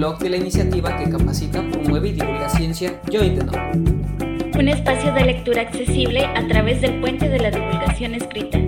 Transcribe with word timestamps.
blog 0.00 0.18
de 0.18 0.30
la 0.30 0.38
iniciativa 0.38 0.96
que 0.96 1.10
capacita, 1.10 1.62
promueve 1.70 2.08
y 2.08 2.12
divulga 2.12 2.48
ciencia 2.48 3.02
Yo 3.10 3.22
Intendo. 3.22 3.52
Un 4.58 4.68
espacio 4.68 5.12
de 5.12 5.26
lectura 5.26 5.60
accesible 5.60 6.24
a 6.24 6.48
través 6.48 6.80
del 6.80 7.02
puente 7.02 7.28
de 7.28 7.38
la 7.38 7.50
divulgación 7.50 8.14
escrita. 8.14 8.58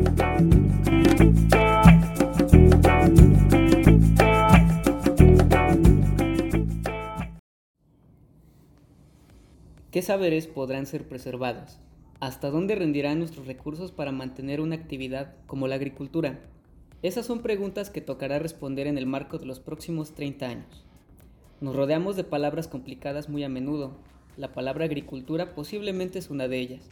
¿Qué 9.90 10.02
saberes 10.02 10.46
podrán 10.46 10.84
ser 10.84 11.08
preservados? 11.08 11.78
¿Hasta 12.20 12.50
dónde 12.50 12.74
rendirán 12.74 13.20
nuestros 13.20 13.46
recursos 13.46 13.90
para 13.90 14.12
mantener 14.12 14.60
una 14.60 14.74
actividad 14.74 15.32
como 15.46 15.66
la 15.66 15.76
agricultura? 15.76 16.40
Esas 17.00 17.24
son 17.24 17.40
preguntas 17.40 17.88
que 17.88 18.02
tocará 18.02 18.38
responder 18.38 18.86
en 18.86 18.98
el 18.98 19.06
marco 19.06 19.38
de 19.38 19.46
los 19.46 19.60
próximos 19.60 20.12
30 20.12 20.46
años. 20.46 20.91
Nos 21.62 21.76
rodeamos 21.76 22.16
de 22.16 22.24
palabras 22.24 22.66
complicadas 22.66 23.28
muy 23.28 23.44
a 23.44 23.48
menudo. 23.48 23.92
La 24.36 24.52
palabra 24.52 24.84
agricultura 24.84 25.54
posiblemente 25.54 26.18
es 26.18 26.28
una 26.28 26.48
de 26.48 26.58
ellas. 26.58 26.90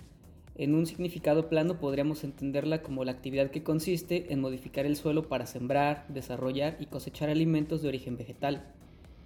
En 0.55 0.77
un 0.77 0.87
significado 0.87 1.49
plano 1.49 1.81
podríamos 1.81 2.23
entenderla 2.23 2.81
como 2.81 3.05
la 3.05 3.11
actividad 3.11 3.51
que 3.51 3.65
consiste 3.65 4.33
en 4.33 4.41
modificar 4.41 4.87
el 4.87 4.95
suelo 4.95 5.29
para 5.29 5.47
sembrar, 5.47 6.07
desarrollar 6.07 6.77
y 6.79 6.87
cosechar 6.87 7.31
alimentos 7.31 7.83
de 7.83 7.89
origen 7.89 8.17
vegetal. 8.17 8.63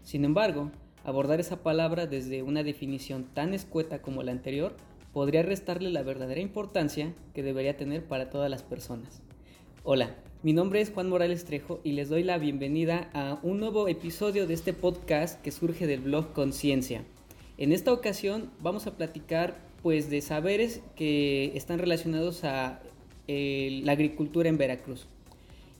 Sin 0.02 0.24
embargo, 0.24 0.70
abordar 1.04 1.40
esa 1.40 1.62
palabra 1.62 2.06
desde 2.06 2.42
una 2.42 2.62
definición 2.62 3.24
tan 3.34 3.52
escueta 3.52 4.00
como 4.00 4.22
la 4.22 4.32
anterior 4.32 4.74
podría 5.12 5.42
restarle 5.42 5.90
la 5.90 6.02
verdadera 6.02 6.40
importancia 6.40 7.12
que 7.34 7.42
debería 7.42 7.76
tener 7.76 8.06
para 8.06 8.30
todas 8.30 8.50
las 8.50 8.62
personas. 8.62 9.20
Hola, 9.82 10.16
mi 10.44 10.52
nombre 10.52 10.82
es 10.82 10.92
Juan 10.92 11.08
Morales 11.08 11.46
Trejo 11.46 11.80
y 11.84 11.92
les 11.92 12.10
doy 12.10 12.22
la 12.22 12.36
bienvenida 12.36 13.08
a 13.14 13.38
un 13.42 13.60
nuevo 13.60 13.88
episodio 13.88 14.46
de 14.46 14.52
este 14.52 14.74
podcast 14.74 15.40
que 15.40 15.50
surge 15.50 15.86
del 15.86 16.00
blog 16.00 16.34
Conciencia. 16.34 17.02
En 17.56 17.72
esta 17.72 17.94
ocasión 17.94 18.50
vamos 18.60 18.86
a 18.86 18.94
platicar 18.94 19.56
pues 19.82 20.10
de 20.10 20.20
saberes 20.20 20.82
que 20.96 21.56
están 21.56 21.78
relacionados 21.78 22.44
a 22.44 22.82
eh, 23.26 23.80
la 23.84 23.92
agricultura 23.92 24.50
en 24.50 24.58
Veracruz. 24.58 25.06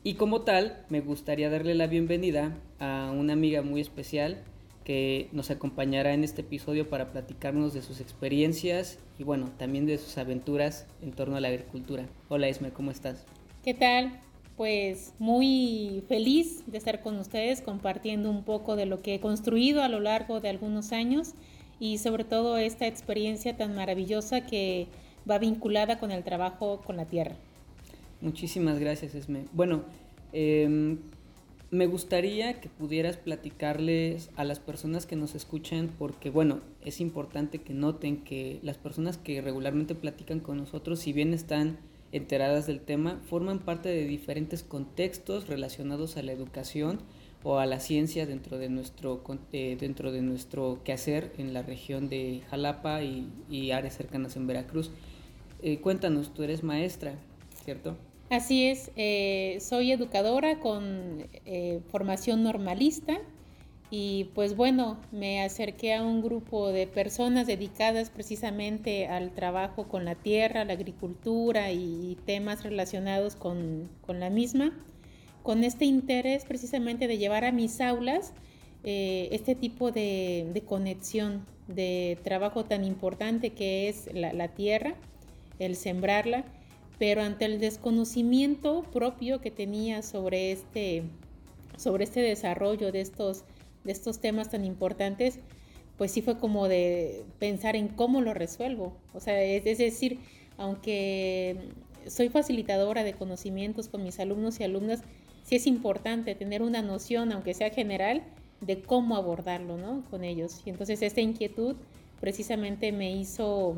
Y 0.02 0.14
como 0.14 0.40
tal, 0.40 0.82
me 0.88 1.02
gustaría 1.02 1.50
darle 1.50 1.74
la 1.74 1.86
bienvenida 1.86 2.56
a 2.78 3.12
una 3.14 3.34
amiga 3.34 3.60
muy 3.60 3.82
especial 3.82 4.44
que 4.82 5.28
nos 5.32 5.50
acompañará 5.50 6.14
en 6.14 6.24
este 6.24 6.40
episodio 6.40 6.88
para 6.88 7.12
platicarnos 7.12 7.74
de 7.74 7.82
sus 7.82 8.00
experiencias 8.00 8.98
y 9.18 9.24
bueno, 9.24 9.52
también 9.58 9.84
de 9.84 9.98
sus 9.98 10.16
aventuras 10.16 10.86
en 11.02 11.12
torno 11.12 11.36
a 11.36 11.40
la 11.42 11.48
agricultura. 11.48 12.06
Hola 12.30 12.48
Esme, 12.48 12.70
¿cómo 12.70 12.90
estás? 12.90 13.26
¿Qué 13.62 13.74
tal? 13.74 14.23
Pues 14.56 15.14
muy 15.18 16.04
feliz 16.08 16.62
de 16.66 16.78
estar 16.78 17.02
con 17.02 17.18
ustedes 17.18 17.60
compartiendo 17.60 18.30
un 18.30 18.44
poco 18.44 18.76
de 18.76 18.86
lo 18.86 19.02
que 19.02 19.14
he 19.14 19.20
construido 19.20 19.82
a 19.82 19.88
lo 19.88 20.00
largo 20.00 20.40
de 20.40 20.48
algunos 20.48 20.92
años 20.92 21.34
y 21.80 21.98
sobre 21.98 22.24
todo 22.24 22.56
esta 22.56 22.86
experiencia 22.86 23.56
tan 23.56 23.74
maravillosa 23.74 24.46
que 24.46 24.86
va 25.28 25.38
vinculada 25.38 25.98
con 25.98 26.12
el 26.12 26.22
trabajo 26.22 26.82
con 26.84 26.96
la 26.96 27.06
tierra. 27.06 27.34
Muchísimas 28.20 28.78
gracias, 28.78 29.14
Esme. 29.14 29.44
Bueno, 29.52 29.82
em, 30.32 30.98
me 31.70 31.86
gustaría 31.86 32.60
que 32.60 32.68
pudieras 32.68 33.16
platicarles 33.16 34.30
a 34.36 34.44
las 34.44 34.60
personas 34.60 35.06
que 35.06 35.16
nos 35.16 35.34
escuchan, 35.34 35.90
porque 35.98 36.30
bueno, 36.30 36.60
es 36.84 37.00
importante 37.00 37.58
que 37.58 37.74
noten 37.74 38.18
que 38.18 38.60
las 38.62 38.78
personas 38.78 39.18
que 39.18 39.40
regularmente 39.40 39.94
platican 39.94 40.38
con 40.38 40.58
nosotros, 40.58 41.00
si 41.00 41.12
bien 41.12 41.34
están 41.34 41.78
enteradas 42.14 42.66
del 42.66 42.80
tema 42.80 43.20
forman 43.28 43.58
parte 43.58 43.88
de 43.88 44.06
diferentes 44.06 44.62
contextos 44.62 45.48
relacionados 45.48 46.16
a 46.16 46.22
la 46.22 46.30
educación 46.30 47.00
o 47.42 47.58
a 47.58 47.66
la 47.66 47.80
ciencia 47.80 48.24
dentro 48.24 48.56
de 48.56 48.68
nuestro, 48.68 49.20
eh, 49.52 49.76
dentro 49.78 50.12
de 50.12 50.22
nuestro 50.22 50.78
quehacer 50.84 51.32
en 51.38 51.52
la 51.52 51.62
región 51.62 52.08
de 52.08 52.42
Jalapa 52.48 53.02
y, 53.02 53.70
áreas 53.72 53.96
cercanas 53.96 54.36
en 54.36 54.46
Veracruz. 54.46 54.92
Eh, 55.60 55.80
cuéntanos, 55.80 56.32
tú 56.32 56.44
eres 56.44 56.62
maestra, 56.62 57.16
¿cierto? 57.64 57.96
Así 58.30 58.66
es, 58.66 58.92
eh, 58.96 59.58
soy 59.60 59.90
educadora 59.90 60.60
con 60.60 61.26
formación 61.90 62.42
normalista 62.44 63.20
y 63.96 64.24
pues 64.34 64.56
bueno, 64.56 64.96
me 65.12 65.40
acerqué 65.40 65.94
a 65.94 66.02
un 66.02 66.20
grupo 66.20 66.72
de 66.72 66.88
personas 66.88 67.46
dedicadas 67.46 68.10
precisamente 68.10 69.06
al 69.06 69.30
trabajo 69.30 69.86
con 69.86 70.04
la 70.04 70.16
tierra, 70.16 70.64
la 70.64 70.72
agricultura 70.72 71.70
y 71.70 72.18
temas 72.26 72.64
relacionados 72.64 73.36
con, 73.36 73.88
la 74.08 74.30
misma, 74.30 74.72
con 75.44 75.62
este 75.62 75.84
interés 75.84 76.44
precisamente 76.44 77.06
de 77.06 77.18
llevar 77.18 77.44
a 77.44 77.52
mis 77.52 77.80
aulas 77.80 78.32
eh, 78.82 79.28
este 79.30 79.54
tipo 79.54 79.92
de, 79.92 80.60
conexión, 80.66 81.46
de 81.68 82.18
trabajo 82.24 82.64
tan 82.64 82.84
importante 82.84 83.50
que 83.50 83.88
es 83.88 84.12
la, 84.12 84.32
la 84.32 84.48
tierra, 84.48 84.96
el 85.60 85.76
sembrarla, 85.76 86.44
pero 86.98 87.22
ante 87.22 87.44
el 87.44 87.60
desconocimiento 87.60 88.82
propio 88.92 89.40
que 89.40 89.52
tenía 89.52 90.02
sobre 90.02 90.50
este, 90.50 91.04
sobre 91.76 92.02
este 92.02 92.22
desarrollo 92.22 92.90
de 92.90 93.00
estos 93.00 93.44
de 93.84 93.92
estos 93.92 94.20
temas 94.20 94.50
tan 94.50 94.64
importantes, 94.64 95.38
pues 95.96 96.10
sí 96.10 96.22
fue 96.22 96.38
como 96.38 96.68
de 96.68 97.24
pensar 97.38 97.76
en 97.76 97.88
cómo 97.88 98.20
lo 98.20 98.34
resuelvo. 98.34 98.96
O 99.12 99.20
sea, 99.20 99.40
es, 99.42 99.64
decir, 99.78 100.18
aunque 100.56 101.56
soy 102.06 102.28
facilitadora 102.28 103.04
de 103.04 103.14
conocimientos 103.14 103.88
con 103.88 104.02
mis 104.02 104.18
alumnos 104.18 104.58
y 104.60 104.64
alumnas, 104.64 105.02
sí 105.44 105.56
es 105.56 105.66
importante 105.66 106.34
tener 106.34 106.62
una 106.62 106.82
noción, 106.82 107.32
aunque 107.32 107.54
sea 107.54 107.70
general, 107.70 108.22
de 108.60 108.80
cómo 108.80 109.16
abordarlo, 109.16 109.76
¿no? 109.76 110.04
Con 110.10 110.24
ellos. 110.24 110.62
Y 110.64 110.70
entonces 110.70 111.02
esta 111.02 111.20
inquietud 111.20 111.76
precisamente 112.20 112.92
me 112.92 113.14
hizo, 113.14 113.76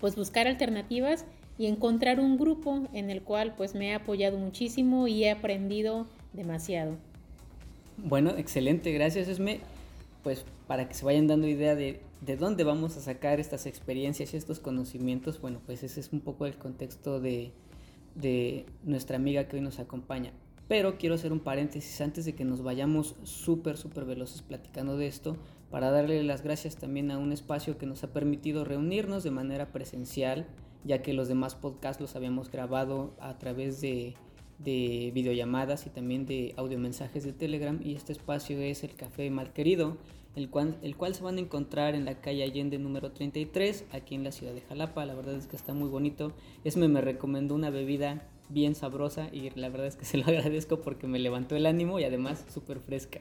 pues, 0.00 0.16
buscar 0.16 0.46
alternativas 0.46 1.24
y 1.58 1.66
encontrar 1.66 2.20
un 2.20 2.38
grupo 2.38 2.88
en 2.92 3.10
el 3.10 3.22
cual, 3.22 3.54
pues, 3.56 3.74
me 3.74 3.88
he 3.88 3.94
apoyado 3.94 4.38
muchísimo 4.38 5.08
y 5.08 5.24
he 5.24 5.30
aprendido 5.30 6.06
demasiado. 6.32 6.96
Bueno, 8.04 8.30
excelente, 8.36 8.92
gracias 8.92 9.28
Esme. 9.28 9.60
Pues 10.22 10.44
para 10.66 10.88
que 10.88 10.94
se 10.94 11.04
vayan 11.04 11.26
dando 11.26 11.48
idea 11.48 11.74
de, 11.74 12.00
de 12.20 12.36
dónde 12.36 12.62
vamos 12.62 12.96
a 12.96 13.00
sacar 13.00 13.40
estas 13.40 13.66
experiencias 13.66 14.32
y 14.32 14.36
estos 14.36 14.60
conocimientos, 14.60 15.40
bueno, 15.40 15.60
pues 15.66 15.82
ese 15.82 16.00
es 16.00 16.12
un 16.12 16.20
poco 16.20 16.46
el 16.46 16.56
contexto 16.56 17.20
de, 17.20 17.52
de 18.14 18.66
nuestra 18.84 19.16
amiga 19.16 19.48
que 19.48 19.56
hoy 19.56 19.62
nos 19.62 19.80
acompaña. 19.80 20.32
Pero 20.68 20.98
quiero 20.98 21.14
hacer 21.14 21.32
un 21.32 21.40
paréntesis 21.40 22.00
antes 22.00 22.24
de 22.24 22.34
que 22.34 22.44
nos 22.44 22.62
vayamos 22.62 23.16
súper, 23.24 23.76
súper 23.76 24.04
veloces 24.04 24.42
platicando 24.42 24.96
de 24.96 25.06
esto, 25.06 25.36
para 25.70 25.90
darle 25.90 26.22
las 26.22 26.42
gracias 26.42 26.76
también 26.76 27.10
a 27.10 27.18
un 27.18 27.32
espacio 27.32 27.78
que 27.78 27.86
nos 27.86 28.04
ha 28.04 28.12
permitido 28.12 28.64
reunirnos 28.64 29.24
de 29.24 29.30
manera 29.30 29.72
presencial, 29.72 30.46
ya 30.84 31.02
que 31.02 31.14
los 31.14 31.28
demás 31.28 31.54
podcasts 31.54 32.00
los 32.00 32.16
habíamos 32.16 32.50
grabado 32.50 33.14
a 33.18 33.38
través 33.38 33.80
de 33.80 34.14
de 34.58 35.10
videollamadas 35.14 35.86
y 35.86 35.90
también 35.90 36.26
de 36.26 36.54
audiomensajes 36.56 37.24
de 37.24 37.32
Telegram 37.32 37.78
y 37.82 37.94
este 37.94 38.12
espacio 38.12 38.60
es 38.60 38.82
el 38.82 38.94
Café 38.94 39.30
Malquerido, 39.30 39.96
el 40.34 40.50
cual, 40.50 40.76
el 40.82 40.96
cual 40.96 41.14
se 41.14 41.22
van 41.22 41.36
a 41.36 41.40
encontrar 41.40 41.94
en 41.94 42.04
la 42.04 42.20
calle 42.20 42.42
Allende 42.42 42.78
número 42.78 43.12
33, 43.12 43.86
aquí 43.92 44.14
en 44.14 44.24
la 44.24 44.32
ciudad 44.32 44.54
de 44.54 44.60
Jalapa. 44.62 45.06
La 45.06 45.14
verdad 45.14 45.34
es 45.34 45.46
que 45.46 45.56
está 45.56 45.74
muy 45.74 45.88
bonito. 45.88 46.32
Esme 46.64 46.88
me 46.88 47.00
recomendó 47.00 47.54
una 47.54 47.70
bebida 47.70 48.28
bien 48.48 48.74
sabrosa 48.74 49.28
y 49.32 49.50
la 49.50 49.68
verdad 49.68 49.86
es 49.86 49.96
que 49.96 50.04
se 50.06 50.18
lo 50.18 50.26
agradezco 50.26 50.80
porque 50.80 51.06
me 51.06 51.18
levantó 51.18 51.56
el 51.56 51.66
ánimo 51.66 51.98
y 51.98 52.04
además 52.04 52.44
súper 52.52 52.80
fresca. 52.80 53.20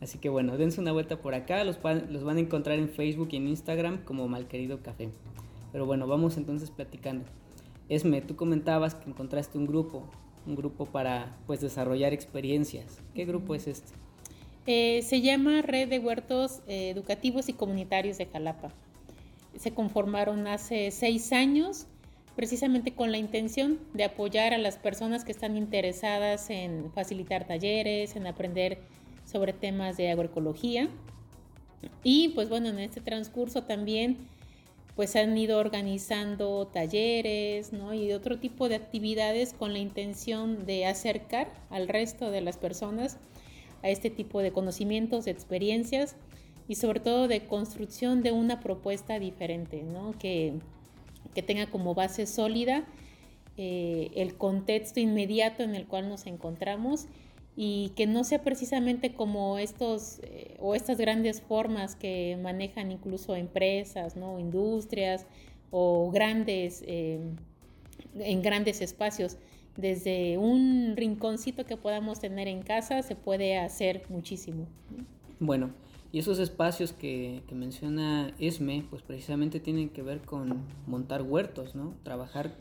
Así 0.00 0.18
que 0.18 0.30
bueno, 0.30 0.56
dense 0.56 0.80
una 0.80 0.92
vuelta 0.92 1.20
por 1.20 1.34
acá, 1.34 1.62
los, 1.64 1.78
los 2.08 2.24
van 2.24 2.38
a 2.38 2.40
encontrar 2.40 2.78
en 2.78 2.88
Facebook 2.88 3.28
y 3.32 3.36
en 3.36 3.48
Instagram 3.48 4.02
como 4.04 4.28
Malquerido 4.28 4.82
Café. 4.82 5.10
Pero 5.72 5.84
bueno, 5.84 6.06
vamos 6.06 6.38
entonces 6.38 6.70
platicando. 6.70 7.26
Esme, 7.90 8.22
tú 8.22 8.34
comentabas 8.34 8.94
que 8.94 9.10
encontraste 9.10 9.58
un 9.58 9.66
grupo 9.66 10.08
un 10.46 10.56
grupo 10.56 10.86
para 10.86 11.36
pues 11.46 11.60
desarrollar 11.60 12.12
experiencias. 12.12 13.00
¿Qué 13.14 13.24
grupo 13.24 13.54
es 13.54 13.66
este? 13.66 13.92
Eh, 14.66 15.02
se 15.02 15.20
llama 15.20 15.62
Red 15.62 15.88
de 15.88 15.98
Huertos 15.98 16.60
eh, 16.68 16.90
Educativos 16.90 17.48
y 17.48 17.54
Comunitarios 17.54 18.18
de 18.18 18.26
Jalapa. 18.26 18.72
Se 19.56 19.72
conformaron 19.72 20.46
hace 20.46 20.90
seis 20.90 21.32
años 21.32 21.86
precisamente 22.36 22.92
con 22.92 23.10
la 23.10 23.18
intención 23.18 23.78
de 23.92 24.04
apoyar 24.04 24.54
a 24.54 24.58
las 24.58 24.76
personas 24.78 25.24
que 25.24 25.32
están 25.32 25.56
interesadas 25.56 26.48
en 26.50 26.90
facilitar 26.92 27.46
talleres, 27.46 28.16
en 28.16 28.26
aprender 28.26 28.78
sobre 29.24 29.52
temas 29.52 29.96
de 29.96 30.10
agroecología. 30.10 30.88
Y 32.02 32.28
pues 32.30 32.48
bueno, 32.48 32.68
en 32.68 32.78
este 32.78 33.00
transcurso 33.00 33.64
también 33.64 34.18
pues 34.96 35.16
han 35.16 35.36
ido 35.36 35.58
organizando 35.58 36.66
talleres 36.66 37.72
¿no? 37.72 37.94
y 37.94 38.12
otro 38.12 38.38
tipo 38.38 38.68
de 38.68 38.74
actividades 38.74 39.52
con 39.52 39.72
la 39.72 39.78
intención 39.78 40.66
de 40.66 40.86
acercar 40.86 41.48
al 41.70 41.88
resto 41.88 42.30
de 42.30 42.40
las 42.40 42.56
personas 42.56 43.18
a 43.82 43.88
este 43.88 44.10
tipo 44.10 44.42
de 44.42 44.52
conocimientos, 44.52 45.26
experiencias 45.26 46.16
y 46.68 46.74
sobre 46.74 47.00
todo 47.00 47.28
de 47.28 47.46
construcción 47.46 48.22
de 48.22 48.32
una 48.32 48.60
propuesta 48.60 49.18
diferente, 49.18 49.84
que, 50.18 50.54
que 51.34 51.42
tenga 51.42 51.66
como 51.66 51.94
base 51.94 52.26
sólida 52.26 52.84
eh, 53.56 54.10
el 54.14 54.36
contexto 54.36 55.00
inmediato 55.00 55.62
en 55.62 55.74
el 55.74 55.86
cual 55.86 56.08
nos 56.08 56.26
encontramos 56.26 57.06
y 57.56 57.90
que 57.96 58.06
no 58.06 58.24
sea 58.24 58.42
precisamente 58.42 59.12
como 59.12 59.58
estos 59.58 60.20
eh, 60.22 60.56
o 60.60 60.74
estas 60.74 60.98
grandes 60.98 61.40
formas 61.42 61.96
que 61.96 62.38
manejan 62.42 62.92
incluso 62.92 63.34
empresas, 63.34 64.16
¿no? 64.16 64.38
industrias 64.38 65.26
o 65.70 66.10
grandes 66.10 66.82
eh, 66.86 67.20
en 68.18 68.42
grandes 68.42 68.80
espacios. 68.80 69.36
Desde 69.76 70.36
un 70.36 70.94
rinconcito 70.96 71.64
que 71.64 71.76
podamos 71.76 72.20
tener 72.20 72.48
en 72.48 72.62
casa 72.62 73.02
se 73.02 73.16
puede 73.16 73.56
hacer 73.56 74.02
muchísimo. 74.08 74.66
Bueno, 75.38 75.70
y 76.12 76.18
esos 76.18 76.38
espacios 76.38 76.92
que, 76.92 77.42
que, 77.46 77.54
menciona 77.54 78.34
Esme, 78.38 78.84
pues 78.90 79.02
precisamente 79.02 79.60
tienen 79.60 79.88
que 79.88 80.02
ver 80.02 80.20
con 80.22 80.64
montar 80.86 81.22
huertos, 81.22 81.74
¿no? 81.74 81.94
Trabajar 82.02 82.52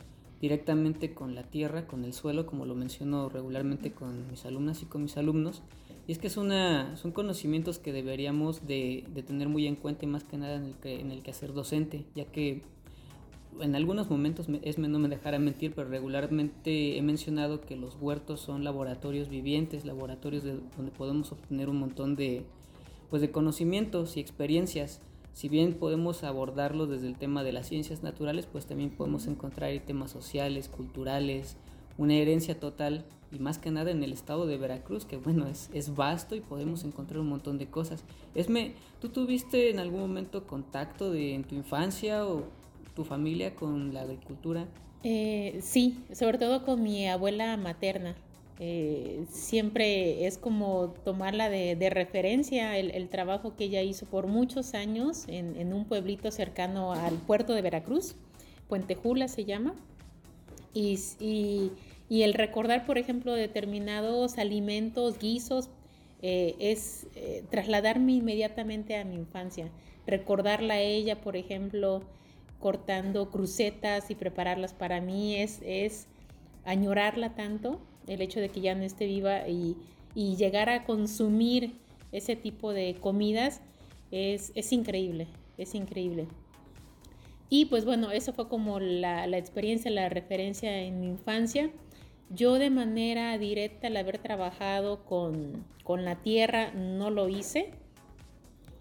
directamente 0.41 1.13
con 1.13 1.35
la 1.35 1.43
tierra, 1.43 1.85
con 1.87 2.05
el 2.05 2.13
suelo, 2.13 2.45
como 2.45 2.65
lo 2.65 2.75
menciono 2.75 3.29
regularmente 3.29 3.91
con 3.91 4.29
mis 4.29 4.45
alumnas 4.45 4.81
y 4.81 4.85
con 4.85 5.03
mis 5.03 5.17
alumnos. 5.17 5.61
Y 6.07 6.11
es 6.11 6.17
que 6.17 6.27
es 6.27 6.37
una, 6.37 6.95
son 6.97 7.11
conocimientos 7.11 7.77
que 7.77 7.93
deberíamos 7.93 8.65
de, 8.65 9.05
tener 9.27 9.47
muy 9.47 9.67
en 9.67 9.75
cuenta 9.75 10.05
y 10.05 10.07
más 10.07 10.23
que 10.23 10.37
nada 10.37 10.55
en 10.55 10.63
el, 10.63 10.73
que, 10.75 10.99
en 10.99 11.11
el 11.11 11.21
quehacer 11.21 11.53
docente, 11.53 12.05
ya 12.15 12.25
que 12.25 12.63
en 13.59 13.75
algunos 13.75 14.09
momentos 14.09 14.47
Esme 14.63 14.87
no 14.87 14.99
me 14.99 15.09
dejará 15.09 15.39
mentir, 15.39 15.73
pero 15.75 15.89
regularmente 15.89 16.97
he 16.97 17.01
mencionado 17.01 17.61
que 17.61 17.75
los 17.75 17.95
huertos 17.99 18.39
son 18.39 18.63
laboratorios 18.63 19.29
vivientes, 19.29 19.85
laboratorios 19.85 20.43
de, 20.43 20.59
donde 20.75 20.91
podemos 20.91 21.31
obtener 21.31 21.69
un 21.69 21.77
montón 21.77 22.15
de, 22.15 22.43
pues 23.09 23.21
de 23.21 23.31
conocimientos 23.31 24.17
y 24.17 24.19
experiencias. 24.19 25.01
Si 25.33 25.49
bien 25.49 25.73
podemos 25.73 26.23
abordarlo 26.23 26.87
desde 26.87 27.07
el 27.07 27.17
tema 27.17 27.43
de 27.43 27.53
las 27.53 27.67
ciencias 27.67 28.03
naturales, 28.03 28.45
pues 28.45 28.65
también 28.65 28.89
podemos 28.89 29.27
encontrar 29.27 29.71
temas 29.85 30.11
sociales, 30.11 30.67
culturales, 30.67 31.57
una 31.97 32.15
herencia 32.15 32.59
total 32.59 33.05
y 33.31 33.39
más 33.39 33.57
que 33.57 33.71
nada 33.71 33.91
en 33.91 34.03
el 34.03 34.13
estado 34.13 34.47
de 34.47 34.57
Veracruz, 34.57 35.05
que 35.05 35.17
bueno, 35.17 35.47
es, 35.47 35.69
es 35.73 35.95
vasto 35.95 36.35
y 36.35 36.41
podemos 36.41 36.83
encontrar 36.83 37.19
un 37.19 37.29
montón 37.29 37.57
de 37.57 37.67
cosas. 37.67 38.03
Esme, 38.35 38.73
¿tú 38.99 39.09
tuviste 39.09 39.69
en 39.69 39.79
algún 39.79 39.99
momento 39.99 40.47
contacto 40.47 41.11
de, 41.11 41.35
en 41.35 41.43
tu 41.43 41.55
infancia 41.55 42.25
o 42.25 42.43
tu 42.95 43.03
familia 43.03 43.55
con 43.55 43.93
la 43.93 44.01
agricultura? 44.01 44.67
Eh, 45.03 45.59
sí, 45.61 45.99
sobre 46.13 46.37
todo 46.37 46.65
con 46.65 46.83
mi 46.83 47.07
abuela 47.07 47.55
materna. 47.57 48.15
Eh, 48.61 49.25
siempre 49.29 50.27
es 50.27 50.37
como 50.37 50.89
tomarla 51.05 51.49
de, 51.49 51.89
referencia 51.89 52.77
el, 52.77 53.07
trabajo 53.07 53.55
que 53.55 53.63
ella 53.63 53.81
hizo 53.81 54.05
por 54.05 54.27
muchos 54.27 54.73
años 54.73 55.23
en, 55.29 55.73
un 55.73 55.85
pueblito 55.85 56.29
cercano 56.29 56.91
al 56.91 57.15
puerto 57.15 57.53
de 57.53 57.61
Veracruz, 57.61 58.15
Puente 58.67 58.95
Jula 58.95 59.29
se 59.29 59.45
llama, 59.45 59.75
y, 60.73 60.99
y, 62.09 62.21
el 62.21 62.33
recordar, 62.33 62.85
por 62.85 62.97
ejemplo, 62.97 63.33
determinados 63.33 64.37
alimentos, 64.37 65.19
guisos, 65.19 65.69
eh, 66.21 66.55
es 66.59 67.07
eh, 67.15 67.45
trasladarme 67.49 68.11
inmediatamente 68.11 68.97
a 68.97 69.05
mi 69.05 69.15
infancia, 69.15 69.69
recordarla 70.05 70.75
a 70.75 70.81
ella, 70.81 71.21
por 71.21 71.37
ejemplo, 71.37 72.03
cortando 72.59 73.29
crucetas 73.29 74.11
y 74.11 74.15
prepararlas 74.15 74.73
para 74.73 74.99
mí, 74.99 75.37
es, 75.37 75.61
es 75.63 76.07
añorarla 76.65 77.35
tanto 77.35 77.79
el 78.09 78.21
hecho 78.21 78.41
de 78.41 78.49
que 78.49 78.59
ya 78.59 78.75
no 78.75 78.83
esté 78.83 79.05
viva 79.05 79.47
y, 79.47 79.75
llegar 80.15 80.67
a 80.69 80.83
consumir 80.83 81.75
ese 82.11 82.35
tipo 82.35 82.73
de 82.73 82.95
comidas 82.99 83.61
es, 84.11 84.51
increíble, 84.73 85.27
es 85.57 85.75
increíble. 85.75 86.27
Y 87.49 87.65
pues 87.65 87.85
bueno, 87.85 88.11
eso 88.11 88.33
fue 88.33 88.49
como 88.49 88.79
la, 88.81 89.25
experiencia, 89.37 89.89
la 89.91 90.09
referencia 90.09 90.81
en 90.81 90.99
mi 90.99 91.07
infancia. 91.07 91.71
Yo 92.31 92.55
de 92.55 92.69
manera 92.69 93.37
directa 93.37 93.87
al 93.87 93.95
haber 93.95 94.17
trabajado 94.17 95.05
con, 95.05 95.63
la 95.87 96.17
tierra 96.17 96.71
no 96.73 97.11
lo 97.11 97.29
hice, 97.29 97.71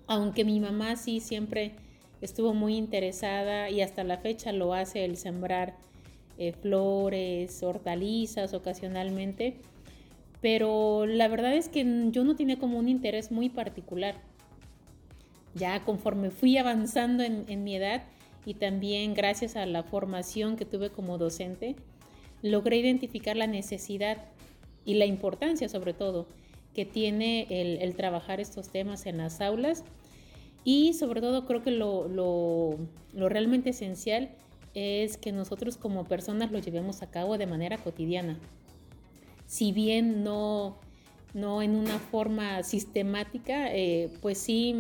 aunque 0.07 0.45
mi 0.45 0.59
mamá 0.59 0.97
sí 0.97 1.21
siempre 1.21 1.77
estuvo 2.21 2.53
muy 2.53 2.77
interesada 2.77 3.71
y 3.71 3.81
hasta 3.81 4.03
la 4.03 4.19
fecha 4.19 4.53
lo 4.53 4.75
hace 4.75 5.05
el 5.05 5.17
sembrar 5.17 5.77
eh, 6.39 6.53
flores, 6.53 7.65
hortalizas 7.65 8.55
ocasionalmente, 8.55 9.57
pero 10.41 11.05
la 11.05 11.27
verdad 11.27 11.55
es 11.55 11.69
que 11.69 11.85
yo 12.13 12.23
no 12.23 12.37
tenía 12.37 12.61
como 12.61 12.79
un 12.79 12.89
interés 12.89 13.33
muy 13.33 13.49
particular. 13.49 14.15
Ya 15.57 15.85
conforme 15.85 16.31
fui 16.31 16.57
avanzando 16.57 17.25
en, 17.25 17.65
mi 17.65 17.75
edad 17.75 18.05
y 18.47 18.55
también 18.55 19.15
gracias 19.15 19.57
a 19.57 19.67
la 19.67 19.83
formación 19.83 20.57
que 20.57 20.65
tuve 20.65 20.91
como 20.91 21.19
docente, 21.19 21.75
logré 22.43 22.77
identificar 22.77 23.37
la 23.37 23.49
necesidad 23.49 24.19
y 24.85 24.95
la 24.95 25.07
importancia 25.07 25.69
sobre 25.69 25.93
todo 25.93 26.29
que 26.73 26.85
tiene 26.85 27.49
el, 27.51 27.97
trabajar 27.97 28.39
estos 28.39 28.69
temas 28.69 29.07
en 29.07 29.19
las 29.19 29.41
aulas 29.41 29.83
y 30.63 30.93
sobre 30.93 31.21
todo 31.21 31.47
creo 31.47 31.65
que 31.65 31.73
lo, 31.73 32.07
lo, 32.07 32.79
lo 33.13 33.29
realmente 33.29 33.71
esencial 33.71 34.31
es 34.79 35.17
que 35.17 35.33
nosotros 35.33 35.77
como 35.77 36.05
personas 36.05 36.51
lo 36.53 36.59
llevemos 36.59 37.03
a 37.03 37.11
cabo 37.11 37.39
de 37.39 37.47
manera 37.47 37.79
cotidiana. 37.79 38.39
Si 39.47 39.73
bien 39.73 40.23
no, 40.23 40.79
no 41.35 41.63
en 41.63 41.77
una 41.77 41.99
forma 41.99 42.63
sistemática, 42.63 43.75
eh, 43.75 44.11
pues 44.21 44.39
sí 44.39 44.75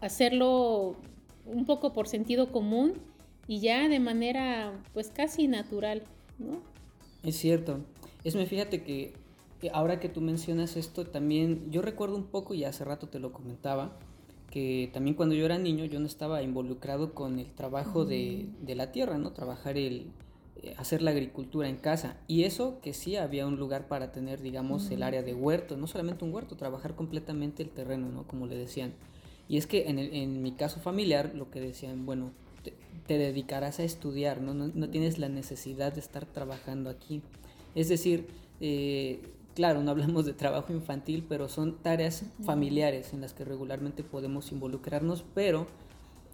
hacerlo 0.00 0.96
un 1.46 1.66
poco 1.66 1.92
por 1.92 2.08
sentido 2.08 2.50
común 2.50 2.94
y 3.46 3.60
ya 3.60 3.88
de 3.88 4.00
manera 4.00 4.72
pues 4.94 5.10
casi 5.10 5.48
natural, 5.48 6.02
¿no? 6.38 6.60
Es 7.22 7.36
cierto. 7.36 7.80
Es 8.24 8.34
me 8.34 8.46
fíjate 8.46 8.82
que 8.82 9.12
ahora 9.72 10.00
que 10.00 10.08
tú 10.08 10.20
mencionas 10.20 10.76
esto 10.76 11.06
también 11.06 11.70
yo 11.70 11.82
recuerdo 11.82 12.16
un 12.16 12.26
poco 12.26 12.54
y 12.54 12.64
hace 12.64 12.84
rato 12.84 13.08
te 13.08 13.20
lo 13.20 13.32
comentaba 13.32 13.96
que 14.52 14.90
también 14.92 15.16
cuando 15.16 15.34
yo 15.34 15.46
era 15.46 15.56
niño 15.56 15.86
yo 15.86 15.98
no 15.98 16.04
estaba 16.06 16.42
involucrado 16.42 17.14
con 17.14 17.38
el 17.38 17.46
trabajo 17.46 18.04
de, 18.04 18.46
la 18.66 18.92
tierra, 18.92 19.16
¿no? 19.16 19.32
Trabajar 19.32 19.78
el, 19.78 20.10
eh, 20.62 20.74
hacer 20.76 21.00
la 21.00 21.12
agricultura 21.12 21.70
en 21.70 21.76
casa. 21.76 22.18
Y 22.28 22.44
eso 22.44 22.78
que 22.82 22.92
sí 22.92 23.16
había 23.16 23.46
un 23.46 23.56
lugar 23.56 23.88
para 23.88 24.12
tener, 24.12 24.42
digamos, 24.42 24.90
el 24.90 25.02
área 25.02 25.22
de 25.22 25.32
huerto, 25.32 25.78
no 25.78 25.86
solamente 25.86 26.26
un 26.26 26.34
huerto, 26.34 26.54
trabajar 26.56 26.94
completamente 26.94 27.62
el 27.62 27.70
terreno, 27.70 28.10
¿no? 28.10 28.24
Como 28.24 28.46
le 28.46 28.56
decían. 28.56 28.92
Y 29.48 29.56
es 29.56 29.66
que 29.66 29.88
en, 29.88 29.98
en 29.98 30.42
mi 30.42 30.52
caso 30.52 30.80
familiar 30.80 31.32
lo 31.34 31.50
que 31.50 31.60
decían, 31.60 32.04
bueno, 32.04 32.32
te, 33.06 33.18
dedicarás 33.18 33.80
a 33.80 33.84
estudiar, 33.84 34.42
¿no? 34.42 34.52
¿no? 34.52 34.70
¿no? 34.72 34.90
tienes 34.90 35.18
la 35.18 35.30
necesidad 35.30 35.94
de 35.94 36.00
estar 36.00 36.26
trabajando 36.26 36.90
aquí. 36.90 37.22
Es 37.74 37.88
decir, 37.88 38.26
eh, 38.60 39.22
claro, 39.54 39.82
no 39.82 39.90
hablamos 39.90 40.24
de 40.24 40.32
trabajo 40.32 40.72
infantil, 40.72 41.24
pero 41.28 41.48
son 41.48 41.76
tareas 41.78 42.24
familiares 42.44 43.12
en 43.12 43.20
las 43.20 43.32
que 43.32 43.44
regularmente 43.44 44.02
podemos 44.02 44.52
involucrarnos, 44.52 45.24
pero 45.34 45.66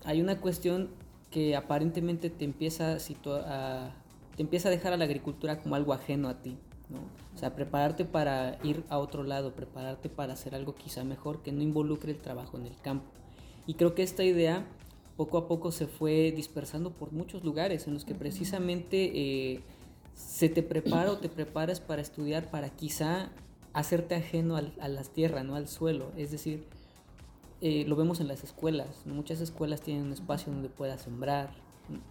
hay 0.05 0.21
una 0.21 0.41
cuestión 0.41 0.89
que 1.31 1.57
aparentemente 1.57 2.31
te 2.31 2.45
empieza 2.45 2.95
a, 2.95 3.91
te 4.37 4.43
empieza 4.43 4.69
a 4.69 4.71
dejar 4.71 4.93
a 4.93 4.97
la 4.97 5.05
agricultura 5.05 5.61
como 5.61 5.75
algo 5.75 5.93
ajeno 5.93 6.29
a 6.29 6.41
ti, 6.41 6.57
¿no? 6.89 6.99
O 7.35 7.39
sea, 7.39 7.55
prepararte 7.55 8.05
para 8.05 8.59
ir 8.65 8.83
a 8.89 8.99
otro 8.99 9.23
lado, 9.23 9.53
prepararte 9.53 10.09
para 10.09 10.33
hacer 10.33 10.55
algo 10.55 10.75
quizá 10.75 11.05
mejor 11.05 11.43
que 11.43 11.53
no 11.53 11.63
involucre 11.63 12.13
el 12.13 12.19
trabajo 12.19 12.57
en 12.57 12.67
el 12.67 12.77
campo. 12.81 13.07
Y 13.67 13.75
creo 13.75 13.95
que 13.95 14.03
esta 14.03 14.25
idea 14.25 14.67
poco 15.17 15.37
a 15.39 15.47
poco 15.47 15.71
se 15.71 15.87
fue 15.87 16.33
dispersando 16.35 16.91
por 16.91 17.13
muchos 17.13 17.45
lugares 17.45 17.87
en 17.87 17.95
los 17.95 18.05
que 18.05 18.15
precisamente 18.15 19.13
eh, 19.15 19.61
se 20.19 20.49
te 20.49 20.63
prepara 20.65 21.13
o 21.13 21.19
te 21.19 21.29
preparas 21.29 21.81
para 21.81 22.03
estudiar 22.03 22.51
para 22.51 22.71
quizá 22.71 23.31
hacerte 23.73 24.17
ajeno 24.17 24.57
a 24.57 24.89
las 24.89 25.11
tierras, 25.11 25.45
¿no? 25.45 25.55
al 25.55 25.69
suelo. 25.69 26.11
Es 26.17 26.33
decir, 26.33 26.65
eh, 27.61 27.85
lo 27.87 27.95
vemos 27.95 28.19
en 28.19 28.27
las 28.27 28.43
escuelas. 28.43 29.07
Muchas 29.07 29.41
escuelas 29.41 29.81
tienen 29.81 30.07
un 30.07 30.13
espacio 30.13 30.53
donde 30.53 30.69
puedas 30.69 31.03
sembrar. 31.03 31.51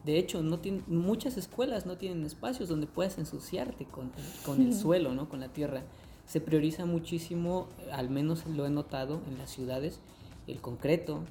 De 0.05 0.17
hecho, 0.17 0.41
no 0.41 0.59
muchas 0.87 1.37
escuelas 1.37 1.85
no 1.85 1.97
tienen 1.97 2.25
espacios 2.25 2.69
donde 2.69 2.87
puedas 2.87 3.17
ensuciarte 3.17 3.85
con, 3.85 4.11
con 4.45 4.61
el 4.61 4.73
suelo, 4.73 5.13
¿no? 5.13 5.27
con 5.27 5.41
la 5.41 5.49
tierra. 5.49 5.83
Se 6.25 6.39
prioriza 6.39 6.85
muchísimo, 6.85 7.67
al 7.91 8.09
menos 8.09 8.47
lo 8.47 8.65
he 8.65 8.69
notado 8.69 9.21
en 9.27 9.37
las 9.37 9.51
ciudades, 9.51 9.99
el 10.47 10.61
concreto, 10.61 11.23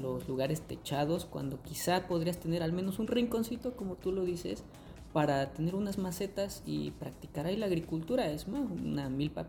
los 0.00 0.26
lugares 0.28 0.62
techados, 0.62 1.26
cuando 1.26 1.60
quizá 1.62 2.06
podrías 2.06 2.38
tener 2.38 2.62
al 2.62 2.72
menos 2.72 2.98
un 3.00 3.08
rinconcito, 3.08 3.76
como 3.76 3.96
tú 3.96 4.12
lo 4.12 4.24
dices, 4.24 4.64
para 5.16 5.50
tener 5.54 5.74
unas 5.74 5.96
macetas 5.96 6.62
y 6.66 6.90
practicar 6.90 7.46
ahí 7.46 7.56
la 7.56 7.64
agricultura. 7.64 8.30
Es 8.30 8.48
más, 8.48 8.70
una 8.70 9.08
milpa, 9.08 9.48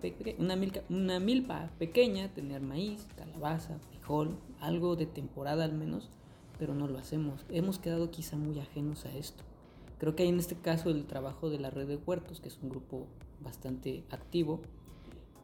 pequeña, 1.78 2.34
tener 2.34 2.62
maíz, 2.62 3.06
calabaza, 3.18 3.78
frijol, 3.90 4.38
algo 4.62 4.96
de 4.96 5.08
temporada 5.08 5.66
al 5.66 5.74
menos, 5.74 6.10
pero 6.58 6.74
no 6.74 6.88
lo 6.88 6.98
hacemos. 6.98 7.46
Hemos 7.50 7.80
quedado 7.80 8.12
quizá 8.12 8.38
muy 8.38 8.58
ajenos 8.62 9.06
a 9.06 9.14
esto. 9.14 9.44
Creo 9.98 10.16
que 10.16 10.24
hay 10.24 10.30
en 10.30 10.40
este 10.40 10.56
caso 10.56 10.90
el 10.90 11.06
trabajo 11.06 11.50
de 11.50 11.60
la 11.60 11.70
red 11.70 11.90
de 11.90 11.98
huertos, 11.98 12.40
que 12.40 12.48
es 12.48 12.58
un 12.64 12.70
grupo 12.70 13.06
bastante 13.42 14.06
activo, 14.10 14.62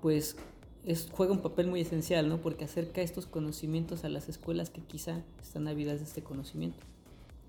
pues 0.02 0.38
es, 0.86 1.10
juega 1.12 1.34
un 1.34 1.42
papel 1.42 1.68
muy 1.68 1.82
esencial, 1.82 2.30
¿no? 2.30 2.38
Porque 2.38 2.64
acerca 2.64 3.02
estos 3.02 3.26
conocimientos 3.26 4.06
a 4.06 4.10
las 4.10 4.30
escuelas 4.30 4.70
que 4.70 4.80
quizá 4.80 5.22
están 5.42 5.68
ávidas 5.68 6.00
de 6.00 6.06
este 6.06 6.24
conocimiento. 6.24 6.80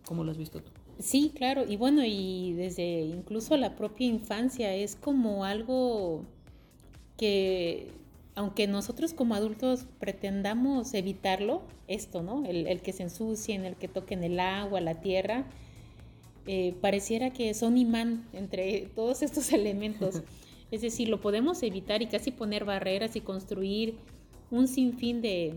¿Cómo 0.05 0.25
lo 0.25 0.33
has 0.33 0.39
visto 0.39 0.61
tú? 0.61 0.73
Sí, 0.99 1.33
claro, 1.35 1.65
y 1.69 1.77
bueno, 1.77 2.03
y 2.05 2.53
desde 2.53 3.01
incluso 3.01 3.57
la 3.57 3.77
propia 3.77 4.07
infancia 4.07 4.75
es 4.75 4.95
como 4.97 5.45
algo 5.45 6.25
que 7.17 7.89
aunque 8.37 8.67
nosotros 8.67 9.13
como 9.13 9.35
adultos 9.35 9.87
pretendamos 10.01 10.93
evitarlo, 10.95 11.63
esto, 11.87 12.23
¿no? 12.23 12.45
El, 12.47 12.81
que 12.81 12.93
se 12.93 13.05
ensucien, 13.05 13.65
el 13.65 13.77
que 13.77 13.89
toquen 13.89 14.25
el 14.25 14.41
agua, 14.41 14.81
la 14.81 15.01
tierra, 15.01 15.45
eh, 16.47 16.75
pareciera 16.81 17.31
que 17.31 17.55
son 17.55 17.77
imán 17.77 18.27
entre 18.33 18.89
todos 18.95 19.23
estos 19.23 19.53
elementos. 19.53 20.23
Es 20.71 20.83
decir, 20.83 21.09
lo 21.09 21.21
podemos 21.21 21.63
evitar 21.63 22.03
y 22.03 22.07
casi 22.07 22.33
poner 22.33 22.65
barreras 22.65 23.15
y 23.15 23.21
construir 23.21 23.95
un 24.51 24.67
sinfín 24.67 25.23
de, 25.23 25.55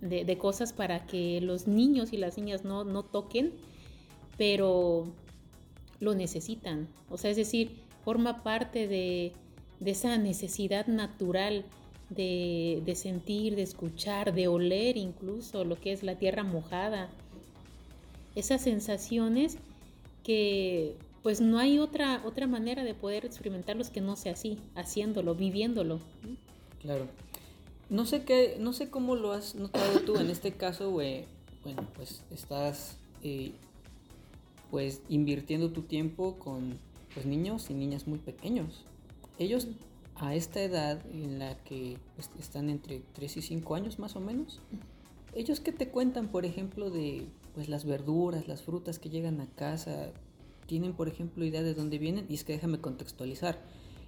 de, 0.00 0.38
cosas 0.38 0.72
para 0.72 1.06
que 1.06 1.40
los 1.40 1.66
niños 1.66 2.12
y 2.12 2.16
las 2.16 2.38
niñas 2.38 2.64
no, 2.64 2.84
no 2.84 3.02
toquen, 3.02 3.52
pero 4.42 5.06
lo 6.00 6.16
necesitan. 6.16 6.88
O 7.08 7.16
sea, 7.16 7.30
es 7.30 7.36
decir, 7.36 7.76
forma 8.04 8.42
parte 8.42 8.88
de, 8.88 9.34
esa 9.84 10.18
necesidad 10.18 10.88
natural 10.88 11.64
de, 12.10 12.82
de, 12.84 12.96
sentir, 12.96 13.54
de 13.54 13.62
escuchar, 13.62 14.34
de 14.34 14.48
oler 14.48 14.96
incluso 14.96 15.62
lo 15.64 15.80
que 15.80 15.92
es 15.92 16.02
la 16.02 16.16
tierra 16.16 16.42
mojada. 16.42 17.08
Esas 18.34 18.62
sensaciones 18.62 19.58
que 20.24 20.96
pues 21.22 21.40
no 21.40 21.60
hay 21.60 21.78
otra, 21.78 22.20
otra 22.24 22.48
manera 22.48 22.82
de 22.82 22.94
poder 22.94 23.24
experimentarlos 23.24 23.90
que 23.90 24.00
no 24.00 24.16
sea 24.16 24.32
así, 24.32 24.58
haciéndolo, 24.74 25.36
viviéndolo. 25.36 26.00
Claro. 26.80 27.06
No 27.90 28.06
sé 28.06 28.24
qué, 28.24 28.56
no 28.58 28.72
sé 28.72 28.90
cómo 28.90 29.14
lo 29.14 29.30
has 29.30 29.54
notado 29.54 30.00
tú 30.00 30.16
en 30.16 30.30
este 30.30 30.50
caso, 30.50 30.90
güey. 30.90 31.26
Bueno, 31.62 31.86
pues 31.94 32.24
estás 32.32 32.96
eh, 33.22 33.52
pues 34.72 35.02
invirtiendo 35.10 35.70
tu 35.70 35.82
tiempo 35.82 36.38
con 36.38 36.78
pues, 37.12 37.26
niños 37.26 37.68
y 37.68 37.74
niñas 37.74 38.08
muy 38.08 38.18
pequeños. 38.18 38.86
Ellos 39.38 39.68
a 40.16 40.34
esta 40.34 40.62
edad 40.62 41.04
en 41.12 41.38
la 41.38 41.62
que 41.62 41.98
pues, 42.16 42.30
están 42.40 42.70
entre 42.70 43.02
3 43.12 43.36
y 43.36 43.42
5 43.42 43.74
años 43.74 43.98
más 43.98 44.16
o 44.16 44.20
menos, 44.20 44.60
ellos 45.34 45.60
que 45.60 45.72
te 45.72 45.88
cuentan, 45.88 46.28
por 46.28 46.46
ejemplo, 46.46 46.88
de 46.88 47.26
pues 47.54 47.68
las 47.68 47.84
verduras, 47.84 48.48
las 48.48 48.62
frutas 48.62 48.98
que 48.98 49.10
llegan 49.10 49.42
a 49.42 49.46
casa, 49.46 50.10
tienen, 50.66 50.94
por 50.94 51.06
ejemplo, 51.06 51.44
idea 51.44 51.62
de 51.62 51.74
dónde 51.74 51.98
vienen 51.98 52.24
y 52.30 52.34
es 52.34 52.44
que 52.44 52.54
déjame 52.54 52.80
contextualizar. 52.80 53.60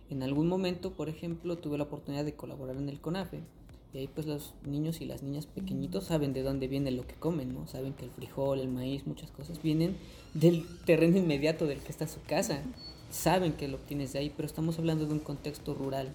En 0.08 0.22
algún 0.22 0.48
momento, 0.48 0.94
por 0.94 1.10
ejemplo, 1.10 1.58
tuve 1.58 1.76
la 1.76 1.84
oportunidad 1.84 2.24
de 2.24 2.36
colaborar 2.36 2.76
en 2.76 2.88
el 2.88 3.02
CONAFE 3.02 3.42
y 3.94 3.98
ahí 3.98 4.08
pues 4.08 4.26
los 4.26 4.54
niños 4.66 5.00
y 5.00 5.04
las 5.04 5.22
niñas 5.22 5.46
pequeñitos 5.46 6.04
saben 6.04 6.32
de 6.32 6.42
dónde 6.42 6.66
viene 6.66 6.90
lo 6.90 7.06
que 7.06 7.14
comen, 7.14 7.54
¿no? 7.54 7.68
Saben 7.68 7.92
que 7.92 8.04
el 8.04 8.10
frijol, 8.10 8.58
el 8.58 8.68
maíz, 8.68 9.06
muchas 9.06 9.30
cosas 9.30 9.62
vienen 9.62 9.96
del 10.34 10.66
terreno 10.84 11.16
inmediato 11.16 11.66
del 11.66 11.78
que 11.78 11.92
está 11.92 12.08
su 12.08 12.20
casa. 12.22 12.60
Saben 13.10 13.52
que 13.52 13.68
lo 13.68 13.76
obtienes 13.76 14.12
de 14.12 14.18
ahí, 14.18 14.32
pero 14.36 14.46
estamos 14.46 14.80
hablando 14.80 15.06
de 15.06 15.12
un 15.12 15.20
contexto 15.20 15.74
rural. 15.74 16.12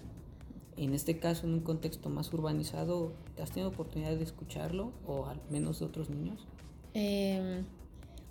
En 0.76 0.92
este 0.92 1.18
caso, 1.18 1.46
en 1.46 1.54
un 1.54 1.60
contexto 1.60 2.10
más 2.10 2.30
urbanizado, 2.34 3.12
¿te 3.34 3.42
has 3.42 3.50
tenido 3.50 3.70
oportunidad 3.70 4.14
de 4.14 4.24
escucharlo 4.24 4.92
o 5.06 5.24
al 5.24 5.40
menos 5.48 5.78
de 5.78 5.86
otros 5.86 6.10
niños? 6.10 6.46
Em, 6.92 7.64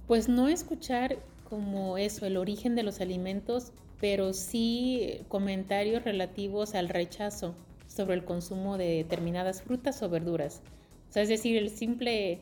pues 0.06 0.29
no 0.29 0.48
escuchar 0.48 1.18
como 1.50 1.98
eso, 1.98 2.27
el 2.27 2.38
origen 2.38 2.75
de 2.75 2.84
los 2.84 3.01
alimentos, 3.01 3.72
pero 4.00 4.32
sí 4.34 5.22
comentarios 5.27 6.03
relativos 6.03 6.75
al 6.75 6.88
rechazo 6.88 7.56
sobre 8.00 8.15
el 8.15 8.24
consumo 8.24 8.77
de 8.77 8.96
determinadas 8.96 9.62
frutas 9.62 10.01
o 10.03 10.08
verduras. 10.08 10.62
O 11.10 11.12
sea, 11.12 11.22
es 11.22 11.27
decir, 11.27 11.58
el 11.58 11.70
simple, 11.70 12.39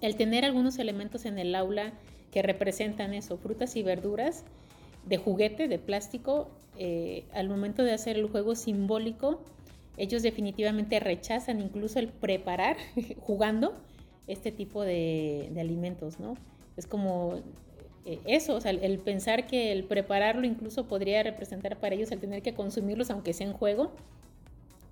el 0.00 0.16
tener 0.16 0.46
algunos 0.46 0.78
elementos 0.78 1.26
en 1.26 1.38
el 1.38 1.54
aula 1.54 1.92
que 2.32 2.40
representan 2.40 3.12
eso, 3.12 3.36
frutas 3.36 3.76
y 3.76 3.82
verduras 3.82 4.42
de 5.04 5.18
juguete, 5.18 5.68
de 5.68 5.78
plástico, 5.78 6.48
eh, 6.78 7.24
al 7.34 7.50
momento 7.50 7.82
de 7.82 7.92
hacer 7.92 8.16
el 8.16 8.26
juego 8.26 8.54
simbólico, 8.54 9.42
ellos 9.98 10.22
definitivamente 10.22 10.98
rechazan 10.98 11.60
incluso 11.60 11.98
el 11.98 12.08
preparar, 12.08 12.78
jugando, 13.20 13.74
este 14.28 14.50
tipo 14.50 14.82
de, 14.82 15.52
alimentos, 15.60 16.20
¿no? 16.20 16.38
Es 16.78 16.86
como 16.86 17.42
eh, 18.06 18.18
eso, 18.24 18.54
o 18.54 18.60
sea, 18.62 18.70
el 18.70 18.98
pensar 18.98 19.46
que 19.46 19.72
el 19.72 19.84
prepararlo 19.84 20.46
incluso 20.46 20.88
podría 20.88 21.22
representar 21.22 21.78
para 21.78 21.96
ellos 21.96 22.10
el 22.12 22.20
tener 22.20 22.40
que 22.40 22.54
consumirlos 22.54 23.10
aunque 23.10 23.34
sea 23.34 23.46
en 23.46 23.52
juego, 23.52 23.92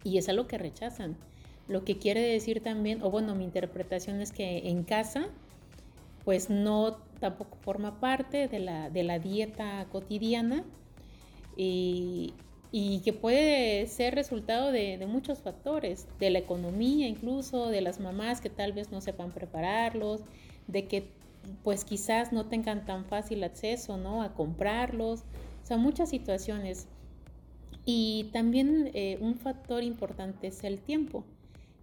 y 0.04 0.18
es 0.18 0.28
algo 0.28 0.46
que 0.46 0.58
rechazan. 0.58 1.16
Lo 1.68 1.84
que 1.84 1.98
quiere 1.98 2.20
decir 2.20 2.60
también, 2.60 3.02
o 3.02 3.10
bueno, 3.10 3.34
mi 3.34 3.44
interpretación 3.44 4.20
es 4.20 4.32
que 4.32 4.68
en 4.68 4.82
casa, 4.82 5.28
pues 6.24 6.50
no 6.50 6.98
tampoco 7.20 7.56
forma 7.60 8.00
parte 8.00 8.48
de 8.48 8.58
la, 8.58 8.90
de 8.90 9.04
la 9.04 9.18
dieta 9.18 9.86
cotidiana 9.90 10.64
y, 11.56 12.34
y, 12.72 13.00
que 13.00 13.12
puede 13.12 13.86
ser 13.86 14.14
resultado 14.14 14.72
de, 14.72 15.04
muchos 15.06 15.38
factores, 15.40 16.08
de 16.18 16.30
la 16.30 16.38
economía 16.38 17.06
incluso, 17.06 17.68
de 17.68 17.80
las 17.80 18.00
mamás 18.00 18.40
que 18.40 18.50
tal 18.50 18.72
vez 18.72 18.90
no 18.90 19.00
sepan 19.00 19.30
prepararlos, 19.30 20.22
de 20.66 20.86
que 20.86 21.08
pues 21.62 21.84
quizás 21.84 22.32
no 22.32 22.46
tengan 22.46 22.84
tan 22.86 23.04
fácil 23.04 23.44
acceso, 23.44 23.96
¿no? 23.96 24.22
A 24.22 24.34
comprarlos. 24.34 25.20
O 25.62 25.66
sea, 25.66 25.76
muchas 25.76 26.08
situaciones. 26.08 26.88
Y 27.84 28.30
también 28.32 28.90
eh, 28.94 29.18
un 29.20 29.34
factor 29.34 29.82
importante 29.82 30.46
es 30.48 30.62
el 30.64 30.80
tiempo. 30.80 31.24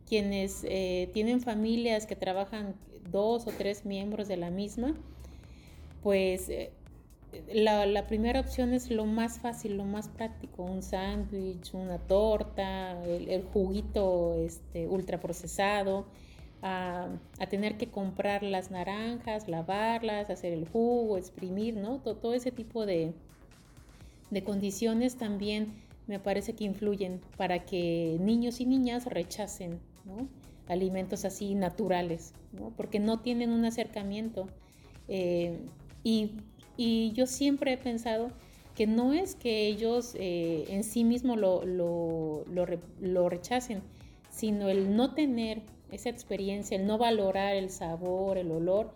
Quienes 0.07 0.63
eh, 0.63 1.09
tienen 1.13 1.41
familias 1.41 2.05
que 2.05 2.15
trabajan 2.15 2.75
dos 3.11 3.47
o 3.47 3.51
tres 3.51 3.85
miembros 3.85 4.27
de 4.27 4.37
la 4.37 4.49
misma, 4.49 4.95
pues 6.01 6.49
eh, 6.49 6.71
la, 7.53 7.85
la, 7.85 8.07
primera 8.07 8.39
opción 8.39 8.73
es 8.73 8.89
lo 8.89 9.05
más 9.05 9.39
fácil, 9.39 9.77
lo 9.77 9.83
más 9.83 10.07
práctico, 10.07 10.63
un 10.63 10.81
sándwich, 10.81 11.73
una 11.73 11.99
torta, 11.99 13.03
el, 13.05 13.43
juguito 13.53 14.35
este, 14.39 14.87
ultraprocesado 14.87 16.05
a, 16.61 17.09
tener 17.49 17.77
que 17.77 17.87
comprar 17.87 18.41
las 18.43 18.71
naranjas, 18.71 19.47
lavarlas, 19.47 20.29
hacer 20.29 20.53
el 20.53 20.67
jugo, 20.67 21.17
exprimir, 21.17 21.75
¿no? 21.75 21.99
Todo, 21.99 22.33
ese 22.33 22.51
tipo 22.51 22.85
de, 22.85 23.13
de 24.31 24.43
condiciones 24.43 25.15
también 25.15 25.73
me 26.09 26.19
parece 26.19 26.53
que 26.53 26.63
influyen 26.63 27.21
para 27.37 27.65
que 27.65 28.17
niños 28.19 28.59
y 28.59 28.65
niñas 28.65 29.05
rechacen 29.05 29.79
alimentos 30.67 31.23
así 31.23 31.53
naturales, 31.53 32.33
porque 32.75 32.99
no 32.99 33.19
tienen 33.19 33.51
un 33.51 33.63
acercamiento. 33.63 34.47
Eh, 35.07 35.59
y, 36.03 36.31
y, 36.77 37.11
yo 37.11 37.27
siempre 37.27 37.73
he 37.73 37.77
pensado 37.77 38.31
que 38.73 38.87
no 38.87 39.13
es 39.13 39.35
que 39.35 39.67
ellos 39.67 40.15
eh, 40.15 40.65
en 40.69 40.83
sí 40.83 41.03
mismos 41.03 41.37
lo, 41.37 41.63
lo, 41.63 42.43
lo, 42.47 42.65
lo, 42.99 43.29
rechacen, 43.29 43.83
sino 44.31 44.67
el 44.67 44.95
no 44.95 45.13
tener 45.13 45.61
esa 45.91 46.09
experiencia, 46.09 46.75
el 46.75 46.87
no 46.87 46.97
valorar 46.97 47.55
el 47.55 47.69
sabor, 47.69 48.39
el 48.39 48.49
olor, 48.51 48.95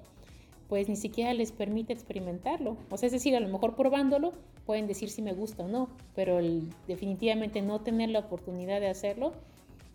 pues 0.67 0.89
ni 0.89 0.96
siquiera 0.96 1.32
les 1.36 1.51
permite 1.51 1.93
experimentarlo. 1.93 2.75
O 2.89 2.98
sea, 2.98 3.05
es 3.05 3.13
decir, 3.13 3.36
a 3.36 3.39
lo 3.39 3.50
mejor 3.50 3.75
probándolo 3.75 4.34
pueden 4.65 4.88
decir 4.88 5.10
si 5.10 5.22
me 5.22 5.34
gusta 5.34 5.63
o 5.63 5.67
no, 5.67 5.89
pero 6.15 6.39
el, 6.39 6.70
definitivamente 6.88 7.62
no 7.62 7.82
tener 7.82 8.10
la 8.10 8.20
oportunidad 8.20 8.79
de 8.79 8.88
hacerlo, 8.88 9.34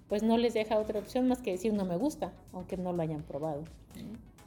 pues 0.08 0.22
no 0.22 0.38
les 0.38 0.54
deja 0.54 0.78
otra 0.78 0.98
opción 0.98 1.28
más 1.28 1.42
que 1.42 1.52
decir 1.52 1.72
no 1.72 1.84
me 1.84 1.96
gusta, 1.96 2.32
aunque 2.52 2.76
no 2.76 2.92
lo 2.92 3.02
hayan 3.02 3.22
probado. 3.22 3.64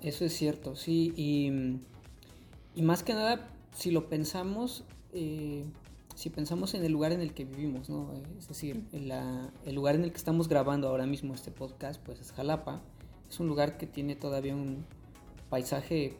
Eso 0.01 0.25
es 0.25 0.33
cierto, 0.33 0.75
sí, 0.75 1.13
y, 1.15 1.79
y 2.75 2.81
más 2.81 3.03
que 3.03 3.13
nada, 3.13 3.47
si 3.75 3.91
lo 3.91 4.09
pensamos, 4.09 4.83
eh, 5.13 5.63
si 6.15 6.29
pensamos 6.29 6.73
en 6.73 6.83
el 6.83 6.91
lugar 6.91 7.11
en 7.11 7.21
el 7.21 7.33
que 7.33 7.45
vivimos, 7.45 7.89
¿no? 7.89 8.11
Es 8.37 8.47
decir, 8.47 8.83
el 8.91 9.75
lugar 9.75 9.95
en 9.95 10.03
el 10.03 10.11
que 10.11 10.17
estamos 10.17 10.47
grabando 10.47 10.87
ahora 10.87 11.05
mismo 11.05 11.33
este 11.33 11.51
podcast, 11.51 12.01
pues 12.03 12.19
es 12.19 12.31
Jalapa. 12.31 12.81
Es 13.29 13.39
un 13.39 13.47
lugar 13.47 13.77
que 13.77 13.87
tiene 13.87 14.15
todavía 14.15 14.55
un 14.55 14.85
paisaje 15.49 16.17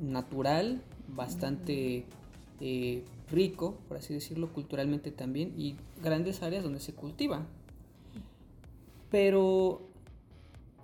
natural, 0.00 0.82
bastante 1.08 2.04
eh, 2.60 3.04
rico, 3.30 3.78
por 3.88 3.96
así 3.96 4.14
decirlo, 4.14 4.52
culturalmente 4.52 5.10
también, 5.10 5.52
y 5.56 5.76
grandes 6.02 6.42
áreas 6.42 6.62
donde 6.62 6.80
se 6.80 6.94
cultiva. 6.94 7.46
Pero 9.10 9.82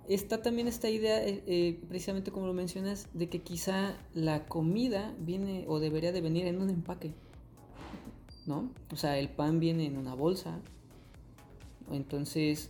está 0.07 0.41
también 0.41 0.67
esta 0.67 0.89
idea, 0.89 1.25
eh, 1.25 1.43
eh, 1.47 1.79
precisamente 1.87 2.31
como 2.31 2.47
lo 2.47 2.53
mencionas, 2.53 3.07
de 3.13 3.29
que 3.29 3.41
quizá 3.41 3.97
la 4.13 4.45
comida 4.45 5.13
viene 5.19 5.65
o 5.67 5.79
debería 5.79 6.11
de 6.11 6.21
venir 6.21 6.47
en 6.47 6.61
un 6.61 6.69
empaque. 6.69 7.13
¿no? 8.45 8.69
O 8.91 8.95
sea, 8.95 9.17
el 9.17 9.29
pan 9.29 9.59
viene 9.59 9.85
en 9.85 9.97
una 9.97 10.13
bolsa. 10.13 10.59
Entonces, 11.91 12.69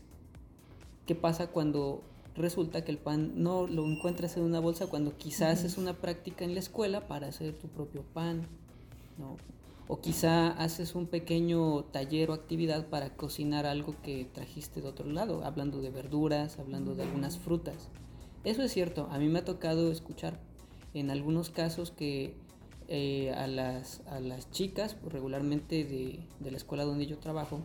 ¿qué 1.06 1.16
pasa 1.16 1.48
cuando 1.48 2.04
resulta 2.36 2.84
que 2.84 2.92
el 2.92 2.98
pan 2.98 3.44
no 3.44 3.68
lo 3.68 3.86
encuentras 3.86 4.38
en 4.38 4.44
una 4.44 4.60
bolsa 4.60 4.88
cuando 4.88 5.16
quizás 5.18 5.64
es 5.64 5.78
una 5.78 5.94
práctica 5.94 6.46
en 6.46 6.54
la 6.54 6.60
escuela 6.60 7.08
para 7.08 7.28
hacer 7.28 7.54
tu 7.54 7.68
propio 7.68 8.04
pan, 8.14 8.48
¿no? 9.18 9.38
O 9.88 10.00
quizá 10.00 10.52
haces 10.52 10.96
un 10.96 11.08
pequeño 11.08 11.84
taller 11.86 12.32
o 12.32 12.34
actividad 12.34 12.88
para 12.88 13.16
cocinar 13.16 13.66
algo 13.66 13.96
que 14.02 14.26
trajiste 14.34 14.82
de 14.82 14.88
otro 14.88 15.08
lado, 15.08 15.44
hablando 15.44 15.82
de 15.82 15.90
verduras, 15.90 16.58
hablando 16.60 16.96
de 16.96 17.04
algunas 17.04 17.38
frutas. 17.38 17.90
Eso 18.44 18.62
es 18.64 18.72
cierto, 18.72 19.08
a 19.12 19.20
mí 19.20 19.28
me 19.28 19.40
ha 19.40 19.46
tocado 19.46 19.92
escuchar 19.92 20.40
en 20.94 21.10
algunos 21.10 21.50
casos 21.50 21.92
que 21.92 22.34
eh, 22.90 23.32
a, 23.32 23.48
las, 23.48 24.02
a 24.08 24.20
las 24.20 24.52
chicas, 24.52 24.98
regularmente 25.08 25.84
de, 25.84 26.20
de, 26.40 26.52
la 26.52 26.58
escuela 26.58 26.84
donde 26.84 27.06
yo 27.06 27.18
trabajo, 27.18 27.62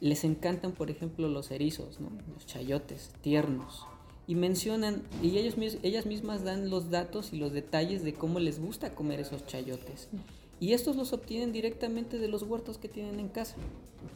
les 0.00 0.24
encantan, 0.24 0.72
por 0.72 0.90
ejemplo, 0.90 1.28
los 1.28 1.50
erizos, 1.50 1.98
los 2.00 2.46
chayotes, 2.46 3.12
tiernos. 3.22 3.86
Y 4.26 4.34
mencionan, 4.34 5.02
y 5.22 5.38
ellos, 5.38 5.56
ellas 5.82 6.06
mismas 6.06 6.44
dan 6.44 6.70
los 6.70 6.90
datos 6.90 7.32
y 7.32 7.38
los 7.38 7.52
detalles 7.52 8.04
de 8.04 8.12
cómo 8.12 8.38
les 8.38 8.60
gusta 8.60 8.94
comer 8.94 9.20
esos 9.20 9.46
chayotes. 9.46 10.08
Y 10.60 10.74
estos 10.74 10.94
los 10.94 11.12
obtienen 11.14 11.52
directamente 11.52 12.18
de 12.18 12.28
los 12.28 12.42
huertos 12.42 12.76
que 12.78 12.88
tienen 12.88 13.18
en 13.18 13.28
casa. 13.28 13.56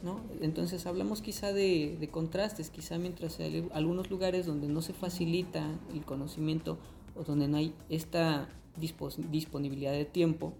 ¿no? 0.03 0.21
Entonces 0.41 0.87
hablamos 0.87 1.23
quizá 1.23 1.53
de, 1.53 2.09
contrastes, 2.13 2.71
quizá 2.71 2.99
mientras 2.99 3.41
hay 3.41 3.67
algunos 3.73 4.11
lugares 4.11 4.47
donde 4.47 4.69
no 4.69 4.83
se 4.83 4.93
facilita 4.93 5.67
el 5.93 6.05
conocimiento 6.05 6.79
o 7.17 7.25
donde 7.25 7.49
no 7.49 7.57
hay 7.57 7.75
esta 7.89 8.49
disponibilidad 8.77 9.93
de 9.93 10.05
tiempo, 10.05 10.53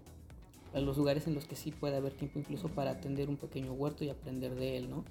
a 0.73 0.79
los 0.79 0.97
lugares 0.97 1.25
en 1.27 1.35
los 1.35 1.45
que 1.45 1.55
sí 1.55 1.71
puede 1.71 1.95
haber 1.95 2.13
tiempo 2.13 2.37
incluso 2.37 2.67
para 2.67 2.91
atender 2.91 3.29
un 3.29 3.37
pequeño 3.37 3.71
huerto 3.71 4.03
y 4.03 4.09
aprender 4.09 4.55
de 4.55 4.77
él, 4.77 4.89
¿no? 4.89 5.05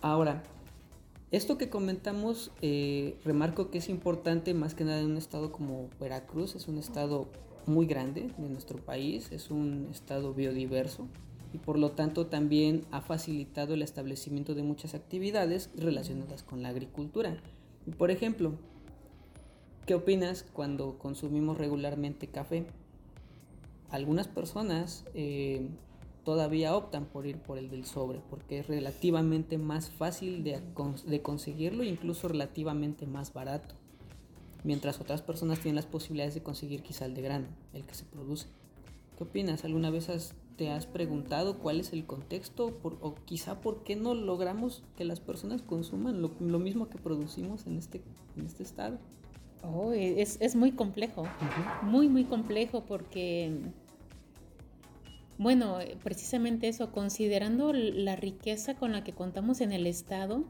Ahora, 0.00 0.44
esto 1.32 1.58
que 1.58 1.68
comentamos, 1.68 2.52
eh, 2.62 3.18
remarco 3.24 3.70
que 3.70 3.78
es 3.78 3.88
importante 3.88 4.54
más 4.54 4.76
que 4.76 4.84
nada 4.84 5.00
en 5.00 5.06
un 5.06 5.16
estado 5.16 5.50
como 5.50 5.88
Veracruz, 5.98 6.54
es 6.54 6.68
un 6.68 6.78
estado 6.78 7.26
muy 7.66 7.86
grande 7.86 8.30
de 8.36 8.48
nuestro 8.48 8.78
país, 8.78 9.30
es 9.32 9.50
un 9.50 9.88
estado 9.90 10.34
biodiverso 10.34 11.08
y 11.52 11.58
por 11.58 11.78
lo 11.78 11.92
tanto 11.92 12.26
también 12.26 12.84
ha 12.90 13.00
facilitado 13.00 13.74
el 13.74 13.82
establecimiento 13.82 14.54
de 14.54 14.62
muchas 14.62 14.94
actividades 14.94 15.70
relacionadas 15.76 16.42
con 16.42 16.62
la 16.62 16.70
agricultura. 16.70 17.36
Por 17.98 18.10
ejemplo, 18.10 18.54
¿qué 19.86 19.94
opinas 19.94 20.44
cuando 20.52 20.98
consumimos 20.98 21.58
regularmente 21.58 22.26
café? 22.28 22.66
algunas 23.94 24.26
personas 24.26 25.04
eh, 25.14 25.68
todavía 26.24 26.76
optan 26.76 27.04
por 27.04 27.26
ir 27.26 27.38
por 27.38 27.58
el 27.58 27.70
del 27.70 27.84
sobre 27.84 28.20
porque 28.28 28.58
es 28.58 28.66
relativamente 28.66 29.56
más 29.56 29.90
fácil 29.90 30.42
de, 30.42 30.60
de 31.06 31.22
conseguirlo 31.22 31.84
incluso 31.84 32.28
relativamente 32.28 33.06
más 33.06 33.32
barato. 33.32 33.76
Mientras 34.64 34.98
otras 35.00 35.22
personas 35.22 35.60
tienen 35.60 35.76
las 35.76 35.86
posibilidades 35.86 36.34
de 36.34 36.42
conseguir 36.42 36.82
quizá 36.82 37.04
el 37.04 37.14
de 37.14 37.22
grano, 37.22 37.46
el 37.74 37.84
que 37.84 37.94
se 37.94 38.04
produce. 38.04 38.46
¿Qué 39.16 39.24
opinas? 39.24 39.64
¿Alguna 39.64 39.90
vez 39.90 40.08
te 40.56 40.70
has 40.70 40.86
preguntado 40.86 41.58
cuál 41.58 41.80
es 41.80 41.92
el 41.92 42.06
contexto 42.06 42.76
o 42.82 43.14
quizá 43.26 43.60
por 43.60 43.84
qué 43.84 43.94
no 43.94 44.14
logramos 44.14 44.82
que 44.96 45.04
las 45.04 45.20
personas 45.20 45.62
consuman 45.62 46.22
lo, 46.22 46.58
mismo 46.58 46.88
que 46.88 46.98
producimos 46.98 47.66
en 47.66 47.76
este, 47.76 48.00
en 48.36 48.46
este 48.46 48.62
estado? 48.62 48.98
Oh, 49.62 49.92
es, 49.92 50.38
es, 50.40 50.56
muy 50.56 50.72
complejo, 50.72 51.24
muy, 51.82 52.08
muy 52.08 52.24
complejo 52.24 52.84
porque 52.86 53.52
bueno, 55.38 55.78
precisamente 56.02 56.68
eso, 56.68 56.92
considerando 56.92 57.72
la 57.72 58.14
riqueza 58.16 58.76
con 58.76 58.92
la 58.92 59.02
que 59.02 59.12
contamos 59.12 59.60
en 59.60 59.72
el 59.72 59.86
estado 59.86 60.44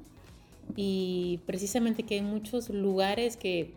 y 0.76 1.40
precisamente 1.46 2.02
que 2.02 2.16
hay 2.16 2.22
muchos 2.22 2.68
lugares 2.70 3.36
que, 3.36 3.74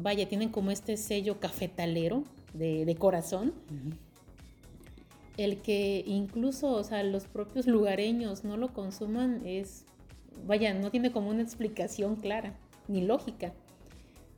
vaya, 0.00 0.28
tienen 0.28 0.50
como 0.50 0.70
este 0.70 0.96
sello 0.96 1.40
cafetalero 1.40 2.24
de, 2.54 2.94
corazón, 2.98 3.52
el 5.36 5.60
que 5.60 6.02
incluso, 6.06 6.72
o 6.72 6.84
sea, 6.84 7.02
los 7.02 7.26
propios 7.26 7.66
lugareños 7.66 8.44
no 8.44 8.56
lo 8.56 8.72
consuman 8.72 9.42
es, 9.44 9.84
vaya, 10.46 10.74
no 10.74 10.90
tiene 10.90 11.12
como 11.12 11.30
una 11.30 11.42
explicación 11.42 12.16
clara 12.16 12.54
ni 12.88 13.02
lógica. 13.02 13.52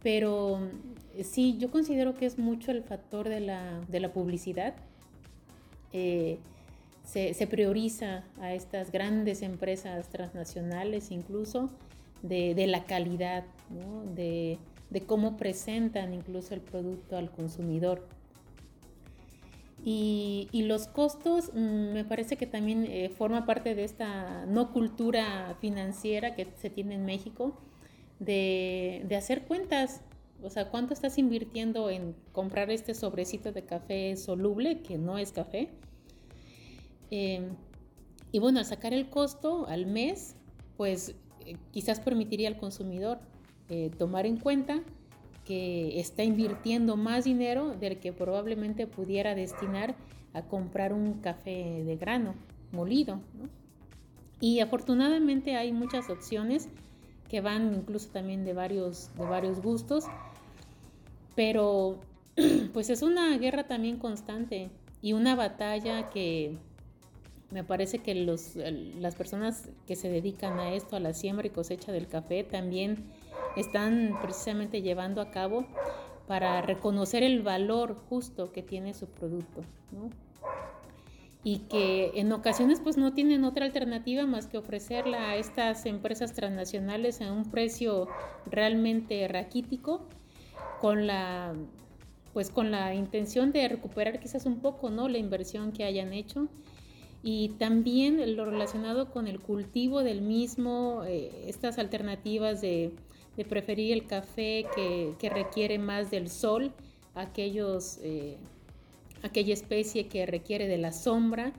Pero 0.02 0.68
sí, 1.22 1.56
yo 1.58 1.70
considero 1.70 2.14
que 2.14 2.26
es 2.26 2.38
mucho 2.38 2.70
el 2.70 2.82
factor 2.82 3.28
de 3.28 3.40
la, 3.40 3.80
de 3.88 4.00
la 4.00 4.12
publicidad. 4.12 4.74
Eh, 5.92 6.38
se, 7.04 7.46
prioriza 7.46 8.24
a 8.40 8.54
estas 8.54 8.92
grandes 8.92 9.42
empresas 9.42 10.08
transnacionales 10.08 11.10
incluso 11.10 11.70
de, 12.22 12.66
la 12.66 12.84
calidad, 12.84 13.44
de, 14.14 14.58
cómo 15.06 15.36
presentan 15.36 16.12
incluso 16.14 16.54
el 16.54 16.60
producto 16.60 17.16
al 17.16 17.30
consumidor. 17.30 18.06
Y, 19.82 20.48
los 20.52 20.88
costos 20.88 21.52
mm, 21.54 21.92
me 21.92 22.04
parece 22.04 22.36
que 22.36 22.46
también 22.46 22.84
eh, 22.84 23.08
forma 23.08 23.46
parte 23.46 23.74
de 23.74 23.84
esta 23.84 24.44
no 24.46 24.72
cultura 24.72 25.56
financiera 25.60 26.34
que 26.34 26.48
se 26.58 26.68
tiene 26.68 26.96
en 26.96 27.06
México 27.06 27.56
de, 28.18 29.02
de 29.08 29.16
hacer 29.16 29.46
cuentas 29.46 30.02
o 30.42 30.50
sea, 30.50 30.70
¿cuánto 30.70 30.94
estás 30.94 31.18
invirtiendo 31.18 31.90
en 31.90 32.14
comprar 32.32 32.70
este 32.70 32.94
sobrecito 32.94 33.52
de 33.52 33.64
café 33.64 34.16
soluble, 34.16 34.80
que 34.80 34.96
no 34.96 35.18
es 35.18 35.32
café? 35.32 35.68
Em, 37.10 37.56
y 38.32 38.38
bueno, 38.38 38.58
al 38.58 38.64
sacar 38.64 38.94
el 38.94 39.10
costo 39.10 39.66
al 39.66 39.86
mes, 39.86 40.36
pues 40.76 41.14
eh, 41.44 41.56
quizás 41.72 42.00
permitiría 42.00 42.48
al 42.48 42.56
consumidor 42.56 43.18
eh, 43.70 43.90
tomar 43.96 44.26
en 44.26 44.36
cuenta 44.36 44.82
que 45.44 45.98
está 45.98 46.22
invirtiendo 46.22 46.96
más 46.96 47.24
dinero 47.24 47.74
del 47.74 47.98
que 47.98 48.12
probablemente 48.12 48.86
pudiera 48.86 49.34
destinar 49.34 49.94
a 50.34 50.42
comprar 50.42 50.92
un 50.92 51.14
café 51.14 51.82
de 51.84 51.96
grano 51.96 52.34
molido. 52.72 53.20
Y 54.40 54.60
afortunadamente 54.60 55.56
hay 55.56 55.72
muchas 55.72 56.10
opciones 56.10 56.68
que 57.28 57.40
van 57.40 57.74
incluso 57.74 58.10
también 58.10 58.44
de 58.44 58.52
varios, 58.52 59.10
de 59.16 59.24
varios 59.24 59.62
gustos 59.62 60.04
pero 61.40 61.98
pues 62.74 62.90
es 62.90 63.00
una 63.00 63.36
guerra 63.38 63.64
también 63.66 63.96
constante 63.96 64.70
y 65.00 65.14
una 65.14 65.34
batalla 65.34 66.10
que 66.10 66.58
me 67.50 67.64
parece 67.64 68.00
que 68.00 68.14
los, 68.14 68.56
las 68.56 69.14
personas 69.14 69.70
que 69.86 69.96
se 69.96 70.10
dedican 70.10 70.58
a 70.60 70.74
esto, 70.74 70.96
a 70.96 71.00
la 71.00 71.14
siembra 71.14 71.46
y 71.46 71.50
cosecha 71.50 71.92
del 71.92 72.08
café, 72.08 72.44
también 72.44 73.04
están 73.56 74.18
precisamente 74.20 74.82
llevando 74.82 75.20
a 75.20 75.30
cabo 75.30 75.66
para 76.30 76.62
reconocer 76.62 77.24
el 77.24 77.42
valor 77.42 77.96
justo 78.08 78.52
que 78.52 78.62
tiene 78.62 78.94
su 78.94 79.06
producto, 79.08 79.62
Y 81.42 81.60
que 81.70 82.12
en 82.14 82.30
ocasiones 82.32 82.80
pues 82.80 82.96
no 82.96 83.14
tienen 83.14 83.44
otra 83.44 83.64
alternativa 83.64 84.26
más 84.26 84.46
que 84.46 84.58
ofrecerla 84.58 85.30
a 85.30 85.36
estas 85.36 85.86
empresas 85.86 86.32
transnacionales 86.32 87.20
a 87.20 87.32
un 87.32 87.50
precio 87.50 88.06
realmente 88.46 89.26
raquítico 89.26 90.02
con 90.80 91.06
la 91.06 91.54
pues 92.32 92.50
con 92.50 92.70
la 92.70 92.94
intención 92.94 93.50
de 93.50 93.66
recuperar 93.66 94.20
quizás 94.20 94.46
un 94.46 94.60
poco 94.60 94.88
no 94.88 95.08
la 95.08 95.18
inversión 95.18 95.72
que 95.72 95.82
hayan 95.82 96.12
hecho. 96.12 96.46
Y 97.24 97.50
también 97.58 98.36
lo 98.36 98.44
relacionado 98.44 99.10
con 99.10 99.26
el 99.26 99.40
cultivo 99.40 100.04
del 100.04 100.22
mismo 100.22 101.02
eh, 101.04 101.46
estas 101.48 101.78
alternativas 101.78 102.60
de, 102.60 102.94
preferir 103.48 103.92
el 103.92 104.06
café 104.06 104.66
que, 104.74 105.30
requiere 105.30 105.78
más 105.78 106.10
del 106.10 106.28
sol 106.28 106.72
aquellos 107.14 107.98
eh, 108.02 108.36
aquella 109.22 109.54
especie 109.54 110.08
que 110.08 110.26
requiere 110.26 110.68
de 110.68 110.78
la 110.78 110.92
sombra 110.92 111.52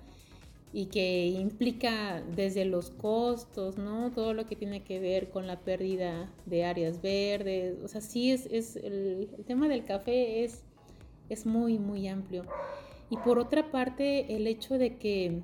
y 0.73 0.85
que 0.85 1.27
implica 1.27 2.21
desde 2.35 2.63
los 2.63 2.91
costos, 2.91 3.77
¿no? 3.77 4.11
Todo 4.11 4.33
lo 4.33 4.45
que 4.45 4.55
tiene 4.55 4.83
que 4.83 4.99
ver 4.99 5.29
con 5.29 5.45
la 5.45 5.59
pérdida 5.59 6.31
de 6.45 6.63
áreas 6.63 7.01
verdes. 7.01 7.83
O 7.83 7.87
sea, 7.89 7.99
sí 7.99 8.31
es, 8.31 8.45
es 8.45 8.77
el, 8.77 9.29
tema 9.45 9.67
del 9.67 9.83
café 9.83 10.45
es, 10.45 10.63
es 11.29 11.45
muy, 11.45 11.77
muy 11.77 12.07
amplio. 12.07 12.45
Y 13.09 13.17
por 13.17 13.37
otra 13.37 13.69
parte, 13.69 14.33
el 14.33 14.47
hecho 14.47 14.77
de 14.77 14.95
que 14.95 15.41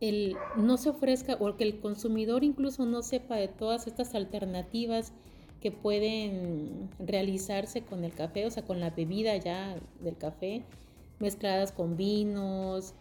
el, 0.00 0.36
no 0.56 0.76
se 0.76 0.90
ofrezca 0.90 1.36
o 1.40 1.56
que 1.56 1.64
el 1.64 1.80
consumidor 1.80 2.44
incluso 2.44 2.84
no 2.86 3.02
sepa 3.02 3.36
de 3.36 3.48
todas 3.48 3.86
estas 3.86 4.14
alternativas 4.14 5.12
que 5.60 5.70
pueden 5.70 6.90
realizarse 6.98 7.82
con 7.82 8.04
el 8.04 8.12
café, 8.12 8.44
o 8.46 8.50
sea, 8.50 8.64
con 8.64 8.80
la 8.80 8.90
bebida 8.90 9.36
ya 9.38 9.76
del 10.00 10.16
café, 10.16 10.62
mezcladas 11.20 11.72
con 11.72 11.96
vinos, 11.96 12.94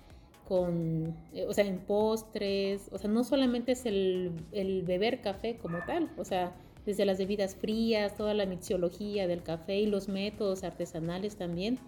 con, 0.48 1.16
eh, 1.34 1.46
o 1.46 1.54
sea, 1.54 1.66
en 1.66 1.80
postres, 1.80 2.90
o 2.92 2.98
sea, 2.98 3.10
no 3.10 3.24
solamente 3.24 3.74
es 3.74 3.86
el, 3.86 4.32
el, 4.52 4.84
beber 4.84 5.22
café 5.22 5.58
como 5.58 5.80
tal, 5.86 6.10
o 6.18 6.24
sea, 6.24 6.56
desde 6.86 7.06
las 7.06 7.18
bebidas 7.18 7.56
frías, 7.56 8.16
toda 8.16 8.34
la 8.34 8.46
mixología 8.46 9.28
del 9.28 9.42
café 9.42 9.80
y 9.80 9.88
los 9.88 10.08
métodos 10.08 10.64
artesanales 10.64 11.36
también, 11.36 11.80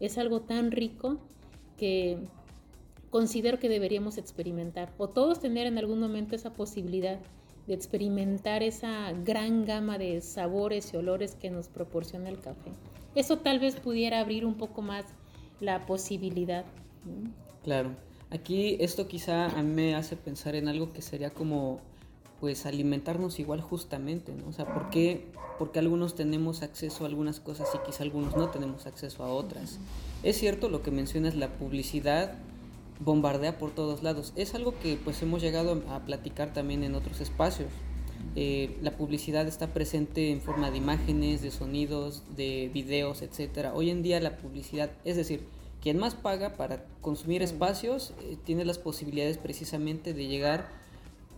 es 0.00 0.18
algo 0.18 0.40
tan 0.40 0.70
rico 0.70 1.18
que 1.76 2.18
considero 3.16 3.58
que 3.58 3.70
deberíamos 3.70 4.18
experimentar, 4.18 4.92
o 4.98 5.08
todos 5.08 5.40
tener 5.40 5.66
en 5.66 5.78
algún 5.78 5.98
momento 5.98 6.36
esa 6.36 6.52
posibilidad 6.52 7.18
de 7.66 7.72
experimentar 7.72 8.62
esa 8.62 9.10
gran 9.24 9.64
gama 9.64 9.96
de 9.96 10.20
sabores 10.20 10.92
y 10.92 10.98
olores 10.98 11.34
que 11.34 11.48
nos 11.48 11.68
proporciona 11.68 12.28
el 12.28 12.38
café. 12.38 12.72
Eso 13.14 13.38
tal 13.38 13.58
vez 13.58 13.76
pudiera 13.76 14.20
abrir 14.20 14.44
un 14.44 14.56
poco 14.56 14.82
más 14.82 15.06
la 15.60 15.86
posibilidad. 15.86 16.66
Claro. 17.64 17.92
Aquí 18.28 18.76
esto 18.80 19.08
quizá 19.08 19.46
a 19.46 19.62
mí 19.62 19.72
me 19.72 19.94
hace 19.94 20.14
pensar 20.16 20.54
en 20.54 20.68
algo 20.68 20.92
que 20.92 21.00
sería 21.00 21.30
como 21.30 21.80
pues 22.38 22.66
alimentarnos 22.66 23.38
igual 23.38 23.62
justamente, 23.62 24.34
¿no? 24.34 24.46
O 24.48 24.52
sea, 24.52 24.66
¿por 24.66 24.90
qué, 24.90 25.24
porque 25.58 25.78
algunos 25.78 26.16
tenemos 26.16 26.60
acceso 26.60 27.04
a 27.04 27.06
algunas 27.06 27.40
cosas 27.40 27.66
y 27.74 27.78
quizá 27.86 28.02
algunos 28.02 28.36
no 28.36 28.50
tenemos 28.50 28.84
acceso 28.84 29.24
a 29.24 29.32
otras? 29.32 29.78
Es 30.22 30.36
cierto 30.36 30.68
lo 30.68 30.82
que 30.82 30.90
mencionas, 30.90 31.34
la 31.34 31.48
publicidad 31.48 32.34
bombardea 33.00 33.58
por 33.58 33.72
todos 33.72 34.02
lados. 34.02 34.32
Es 34.36 34.54
algo 34.54 34.78
que 34.78 34.98
pues 35.02 35.22
hemos 35.22 35.42
llegado 35.42 35.82
a 35.88 36.00
platicar 36.04 36.52
también 36.52 36.82
en 36.82 36.94
otros 36.94 37.20
espacios. 37.20 37.68
Eh, 38.34 38.76
la 38.82 38.96
publicidad 38.96 39.46
está 39.46 39.72
presente 39.72 40.30
en 40.30 40.40
forma 40.40 40.70
de 40.70 40.78
imágenes, 40.78 41.42
de 41.42 41.50
sonidos, 41.50 42.22
de 42.36 42.70
videos, 42.72 43.22
etcétera. 43.22 43.72
Hoy 43.74 43.90
en 43.90 44.02
día 44.02 44.20
la 44.20 44.36
publicidad, 44.36 44.90
es 45.04 45.16
decir, 45.16 45.46
quien 45.80 45.98
más 45.98 46.14
paga 46.14 46.56
para 46.56 46.84
consumir 47.00 47.42
espacios 47.42 48.12
eh, 48.22 48.36
tiene 48.44 48.64
las 48.64 48.78
posibilidades 48.78 49.38
precisamente 49.38 50.14
de 50.14 50.26
llegar 50.26 50.68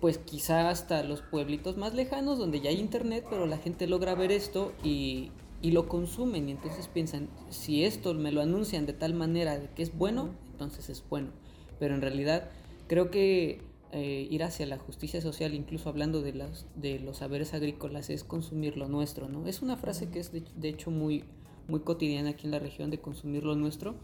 pues 0.00 0.18
quizá 0.18 0.70
hasta 0.70 1.02
los 1.02 1.22
pueblitos 1.22 1.76
más 1.76 1.92
lejanos 1.94 2.38
donde 2.38 2.60
ya 2.60 2.70
hay 2.70 2.78
internet, 2.78 3.26
pero 3.28 3.46
la 3.46 3.58
gente 3.58 3.88
logra 3.88 4.14
ver 4.14 4.30
esto 4.30 4.72
y, 4.84 5.32
y 5.60 5.72
lo 5.72 5.88
consumen 5.88 6.48
y 6.48 6.52
entonces 6.52 6.86
piensan, 6.88 7.28
si 7.50 7.84
esto 7.84 8.14
me 8.14 8.30
lo 8.30 8.40
anuncian 8.40 8.86
de 8.86 8.92
tal 8.92 9.14
manera 9.14 9.58
de 9.58 9.68
que 9.70 9.82
es 9.82 9.96
bueno, 9.96 10.30
entonces 10.52 10.88
es 10.88 11.02
bueno. 11.08 11.30
Pero 11.78 11.94
en 11.94 12.00
realidad 12.00 12.50
creo 12.86 13.10
que 13.10 13.60
eh, 13.90 14.26
ir 14.30 14.42
hacia 14.44 14.66
la 14.66 14.76
justicia 14.76 15.20
social, 15.20 15.54
incluso 15.54 15.88
hablando 15.88 16.20
de, 16.20 16.34
de 16.76 16.98
los 16.98 17.18
saberes 17.18 17.54
agrícolas, 17.54 18.10
es 18.10 18.22
consumir 18.22 18.76
lo 18.76 18.86
nuestro, 18.88 19.28
¿no? 19.28 19.46
Es 19.46 19.62
una 19.62 19.76
frase 19.76 20.10
que 20.10 20.18
es 20.18 20.30
de, 20.32 20.68
hecho 20.68 20.90
muy, 20.90 21.24
muy 21.68 21.80
cotidiana 21.80 22.30
aquí 22.30 22.46
en 22.46 22.50
la 22.50 22.58
región 22.58 22.90
de 22.90 22.98
consumir 22.98 23.44
lo 23.44 23.54
nuestro 23.54 23.94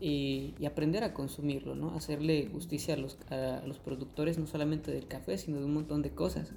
y, 0.00 0.54
aprender 0.64 1.02
a 1.02 1.12
consumirlo, 1.12 1.74
¿no? 1.74 1.94
Hacerle 1.96 2.48
justicia 2.52 2.94
a 2.94 2.96
los, 2.98 3.18
a 3.30 3.66
los 3.66 3.80
productores, 3.80 4.38
no 4.38 4.46
solamente 4.46 4.92
del 4.92 5.08
café, 5.08 5.36
sino 5.38 5.58
de 5.58 5.64
un 5.64 5.74
montón 5.74 6.02
de 6.02 6.10
cosas. 6.10 6.52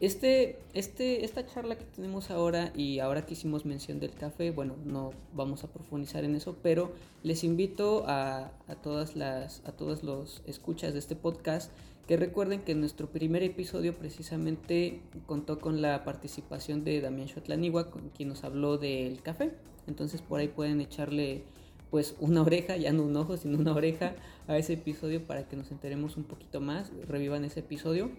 Este, 0.00 0.60
este, 0.74 1.24
esta 1.24 1.44
charla 1.44 1.76
que 1.76 1.84
tenemos 1.84 2.30
ahora 2.30 2.72
y 2.76 3.00
ahora 3.00 3.26
que 3.26 3.32
hicimos 3.32 3.64
mención 3.64 3.98
del 3.98 4.12
café, 4.12 4.52
bueno, 4.52 4.76
no 4.84 5.10
vamos 5.34 5.64
a 5.64 5.72
profundizar 5.72 6.24
en 6.24 6.36
eso, 6.36 6.56
pero 6.62 6.92
les 7.24 7.42
invito 7.42 8.04
a, 8.06 8.52
a 8.68 8.74
todas 8.76 9.16
las, 9.16 9.60
a 9.66 9.72
todos 9.72 10.04
los 10.04 10.42
escuchas 10.46 10.92
de 10.92 11.00
este 11.00 11.16
podcast 11.16 11.72
que 12.06 12.16
recuerden 12.16 12.62
que 12.62 12.74
nuestro 12.74 13.10
primer 13.10 13.42
episodio 13.42 13.94
precisamente 13.94 15.02
contó 15.26 15.58
con 15.58 15.82
la 15.82 16.04
participación 16.04 16.84
de 16.84 17.00
Damián 17.00 17.26
Shotlanigua, 17.26 17.90
con 17.90 18.08
quien 18.10 18.30
nos 18.30 18.44
habló 18.44 18.78
del 18.78 19.20
café. 19.20 19.52
Entonces 19.86 20.22
por 20.22 20.38
ahí 20.40 20.48
pueden 20.48 20.80
echarle 20.80 21.42
pues 21.90 22.14
una 22.20 22.42
oreja, 22.42 22.76
ya 22.76 22.92
no 22.92 23.02
un 23.02 23.16
ojo, 23.16 23.36
sino 23.36 23.58
una 23.58 23.74
oreja 23.74 24.14
a 24.46 24.56
ese 24.56 24.74
episodio 24.74 25.26
para 25.26 25.48
que 25.48 25.56
nos 25.56 25.70
enteremos 25.70 26.16
un 26.16 26.24
poquito 26.24 26.60
más, 26.60 26.92
revivan 27.06 27.44
ese 27.44 27.60
episodio. 27.60 28.10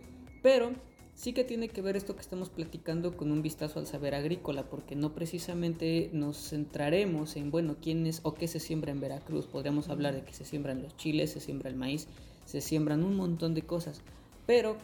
Pero 0.44 0.72
sí 1.19 1.34
que 1.34 1.43
tiene 1.43 1.67
que 1.67 1.82
ver 1.82 1.97
esto 1.97 2.15
que 2.15 2.21
estamos 2.21 2.49
platicando 2.49 3.17
con 3.17 3.34
un 3.34 3.41
vistazo 3.41 3.77
al 3.79 3.88
saber 3.88 4.15
agrícola, 4.15 4.69
porque 4.69 4.95
no 4.95 5.13
precisamente 5.13 6.10
nos 6.13 6.38
centraremos 6.38 7.36
en, 7.36 7.51
bueno, 7.51 7.75
quién 7.82 8.08
es 8.08 8.21
o 8.23 8.36
qué 8.36 8.47
se 8.47 8.62
siembra 8.62 8.93
en 8.93 9.01
Veracruz. 9.01 9.45
Podríamos 9.45 9.89
hablar 9.89 10.15
de 10.15 10.23
que 10.23 10.34
se 10.34 10.45
siembran 10.45 10.82
los 10.82 10.95
chiles, 10.95 11.32
se 11.32 11.41
siembra 11.41 11.69
el 11.69 11.75
maíz, 11.75 12.08
se 12.45 12.62
siembran 12.62 13.03
un 13.03 13.17
montón 13.17 13.53
de 13.53 13.63
cosas, 13.63 14.01
pero 14.45 14.77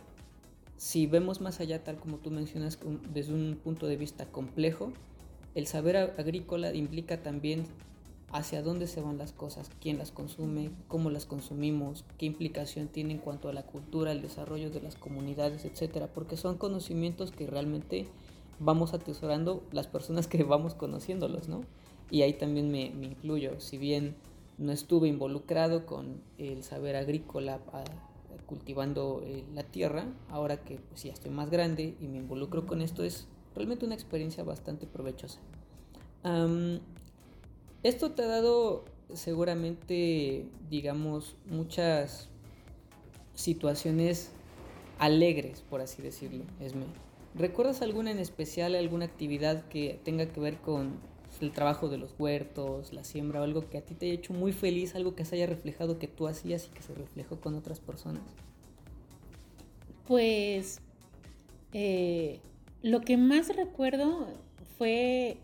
si 0.76 1.08
vemos 1.08 1.40
más 1.40 1.62
allá, 1.62 1.86
tal 1.86 1.96
como 1.96 2.18
tú 2.18 2.32
mencionas, 2.32 2.78
desde 3.14 3.34
un 3.34 3.58
punto 3.64 3.88
de 3.88 3.96
vista 3.96 4.26
complejo, 4.26 4.92
el 5.56 5.68
saber 5.68 5.96
agrícola 5.96 6.74
implica 6.74 7.24
también 7.24 7.64
hacia 8.32 8.62
dónde 8.62 8.88
se 8.88 9.02
van 9.02 9.18
las 9.18 9.32
cosas, 9.32 9.70
quién 9.80 9.98
las 9.98 10.12
consume, 10.12 10.72
cómo 10.88 11.10
las 11.10 11.26
consumimos, 11.26 12.06
qué 12.18 12.26
implicación 12.26 12.88
tiene 12.88 13.14
en 13.14 13.20
cuanto 13.20 13.50
a 13.50 13.54
la 13.54 13.64
cultura, 13.64 14.12
el 14.12 14.22
desarrollo 14.22 14.70
de 14.70 14.82
las 14.82 14.96
comunidades, 14.96 15.66
etcétera, 15.66 16.08
porque 16.14 16.38
son 16.38 16.58
conocimientos 16.58 17.32
que 17.32 17.48
realmente 17.48 18.08
vamos 18.60 18.94
atesorando 18.94 19.64
las 19.72 19.88
personas 19.88 20.28
que 20.28 20.44
vamos 20.44 20.74
conociéndolos, 20.74 21.48
¿no? 21.48 21.62
Y 22.12 22.22
ahí 22.22 22.34
también 22.34 22.72
me, 22.72 22.86
incluyo, 22.86 23.60
si 23.60 23.78
bien 23.78 24.16
no 24.58 24.72
estuve 24.72 25.08
involucrado 25.08 25.86
con 25.86 26.22
el 26.38 26.64
saber 26.64 26.96
agrícola 26.96 27.60
cultivando 28.46 29.22
eh, 29.26 29.44
la 29.54 29.64
tierra, 29.64 30.06
ahora 30.30 30.58
que 30.58 30.78
pues, 30.78 31.04
ya 31.04 31.12
estoy 31.12 31.32
más 31.32 31.50
grande 31.50 31.96
y 32.00 32.08
me 32.08 32.20
involucro 32.20 32.66
con 32.68 32.82
esto, 32.82 33.04
es 33.04 33.28
realmente 33.56 33.86
una 33.86 33.96
experiencia 33.96 34.44
bastante 34.44 34.86
provechosa. 34.86 35.40
Esto 37.86 38.14
te 38.14 38.24
ha 38.24 38.28
dado 38.28 38.84
seguramente, 39.14 40.48
digamos, 40.72 41.36
muchas 41.46 42.30
situaciones 43.36 44.32
alegres, 44.98 45.62
por 45.70 45.82
así 45.82 46.02
decirlo, 46.02 46.46
Esme. 46.60 46.86
¿Recuerdas 47.36 47.84
alguna 47.84 48.10
en 48.10 48.18
especial, 48.18 48.74
alguna 48.74 49.06
actividad 49.06 49.68
que 49.68 50.00
tenga 50.04 50.26
que 50.26 50.40
ver 50.40 50.58
con 50.58 50.94
el 51.40 51.52
trabajo 51.52 51.88
de 51.88 52.00
los 52.00 52.16
huertos, 52.18 52.92
la 52.92 53.04
siembra 53.04 53.42
o 53.42 53.44
algo 53.44 53.70
que 53.70 53.78
a 53.78 53.82
ti 53.82 53.94
te 53.94 54.08
haya 54.08 54.16
hecho 54.16 54.34
muy 54.34 54.52
feliz, 54.52 54.96
algo 54.96 55.14
que 55.14 55.24
se 55.24 55.36
haya 55.36 55.46
reflejado 55.46 56.00
que 56.00 56.08
tú 56.08 56.28
hacías 56.28 56.66
y 56.66 56.70
que 56.70 56.82
se 56.82 56.96
reflejó 56.96 57.40
con 57.40 57.54
otras 57.54 57.80
personas? 57.82 58.24
Pues 60.08 60.82
eh, 61.72 62.40
lo 62.82 63.02
que 63.02 63.18
más 63.18 63.56
recuerdo 63.56 64.28
fue 64.80 65.38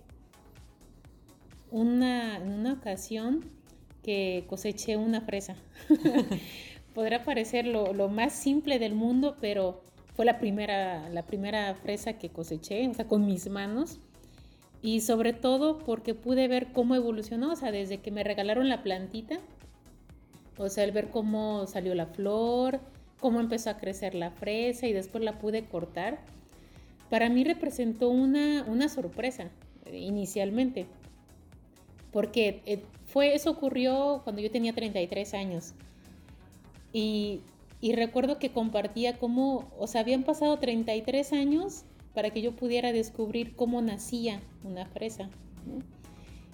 una, 1.71 2.39
una 2.43 2.73
ocasión 2.73 3.45
que 4.03 4.45
coseché 4.47 4.97
una 4.97 5.21
fresa. 5.21 5.55
Podrá 6.93 7.23
parecer 7.23 7.65
lo, 7.65 8.09
más 8.09 8.33
simple 8.33 8.77
del 8.79 8.93
mundo, 8.93 9.37
pero 9.39 9.81
fue 10.13 10.25
la 10.25 10.39
primera, 10.39 11.09
la 11.09 11.25
primera 11.25 11.73
fresa 11.75 12.13
que 12.13 12.29
coseché, 12.29 12.87
o 12.87 12.93
sea, 12.93 13.07
con 13.07 13.25
mis 13.25 13.49
manos. 13.49 13.99
Y 14.81 15.01
sobre 15.01 15.31
todo 15.31 15.77
porque 15.79 16.15
pude 16.15 16.47
ver 16.47 16.73
cómo 16.73 16.95
evolucionó, 16.95 17.51
o 17.53 17.55
sea, 17.55 17.71
desde 17.71 17.99
que 17.99 18.11
me 18.11 18.23
regalaron 18.23 18.67
la 18.67 18.83
plantita, 18.83 19.39
o 20.57 20.69
sea, 20.69 20.83
el 20.83 20.91
ver 20.91 21.09
cómo 21.09 21.67
salió 21.67 21.95
la 21.95 22.07
flor, 22.07 22.79
cómo 23.19 23.39
empezó 23.39 23.69
a 23.69 23.77
crecer 23.77 24.15
la 24.15 24.31
fresa 24.31 24.87
y 24.87 24.93
después 24.93 25.23
la 25.23 25.37
pude 25.37 25.65
cortar, 25.65 26.19
para 27.09 27.29
mí 27.29 27.43
representó 27.43 28.09
una, 28.09 28.63
una 28.67 28.89
sorpresa 28.89 29.49
inicialmente 29.91 30.87
porque 32.11 32.61
eh, 32.65 32.83
fue, 33.05 33.35
eso 33.35 33.51
ocurrió 33.51 34.21
cuando 34.23 34.41
yo 34.41 34.51
tenía 34.51 34.73
33 34.73 35.33
años. 35.33 35.73
Y, 36.93 37.41
recuerdo 37.95 38.37
que 38.37 38.51
compartía 38.51 39.17
cómo, 39.17 39.71
o 39.77 39.87
sea, 39.87 40.01
habían 40.01 40.23
pasado 40.23 40.59
33 40.59 41.33
años 41.33 41.83
para 42.13 42.29
que 42.29 42.41
yo 42.41 42.55
pudiera 42.55 42.91
descubrir 42.91 43.55
cómo 43.55 43.81
nacía 43.81 44.41
una 44.63 44.85
fresa. 44.85 45.29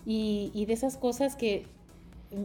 Y, 0.06 0.65
de 0.65 0.74
esas 0.74 0.98
cosas 0.98 1.36
que, 1.36 1.65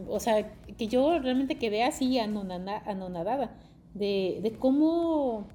o 0.09 0.19
sea, 0.19 0.51
que 0.77 0.87
yo 0.87 1.19
realmente 1.19 1.55
quedé 1.55 1.83
así 1.83 2.19
anonadada, 2.19 3.55
de, 3.93 4.39
de 4.41 4.51
cómo 4.51 5.47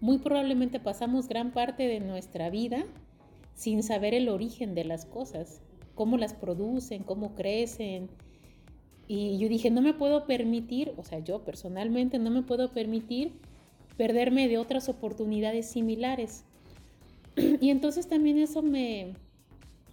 muy 0.00 0.18
probablemente 0.18 0.78
pasamos 0.78 1.28
gran 1.28 1.50
parte 1.50 1.88
de 1.88 1.98
nuestra 1.98 2.50
vida 2.50 2.84
sin 3.54 3.82
saber 3.82 4.14
el 4.14 4.28
origen 4.28 4.76
de 4.76 4.84
las 4.84 5.04
cosas 5.04 5.60
cómo 5.98 6.16
las 6.16 6.32
producen, 6.32 7.02
cómo 7.02 7.34
crecen. 7.34 8.08
Y 9.08 9.36
yo 9.38 9.48
dije, 9.48 9.68
no 9.68 9.82
me 9.82 9.94
puedo 9.94 10.26
permitir, 10.26 10.92
o 10.96 11.02
sea, 11.02 11.18
yo 11.18 11.42
personalmente 11.44 12.20
no 12.20 12.30
me 12.30 12.42
puedo 12.42 12.70
permitir 12.70 13.32
perderme 13.96 14.46
de 14.46 14.58
otras 14.58 14.88
oportunidades 14.88 15.68
similares. 15.68 16.44
Y 17.60 17.70
entonces 17.70 18.08
también 18.08 18.38
eso 18.38 18.62
me, 18.62 19.14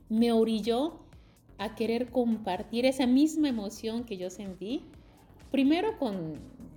me 0.08 0.32
orilló 0.32 1.00
a 1.58 1.74
querer 1.74 2.12
compartir 2.12 2.86
esa 2.86 3.08
misma 3.08 3.50
emoción 3.50 4.04
que 4.04 4.18
yo 4.18 4.30
sentí, 4.30 4.84
primero 5.50 5.98
con 5.98 6.36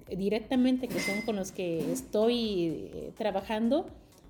directamente, 0.08 0.88
que 0.88 1.00
son 1.00 1.20
con 1.20 1.36
los 1.36 1.52
que 1.52 1.92
estoy 1.92 2.88
eh, 2.94 3.12
trabajando, 3.14 3.84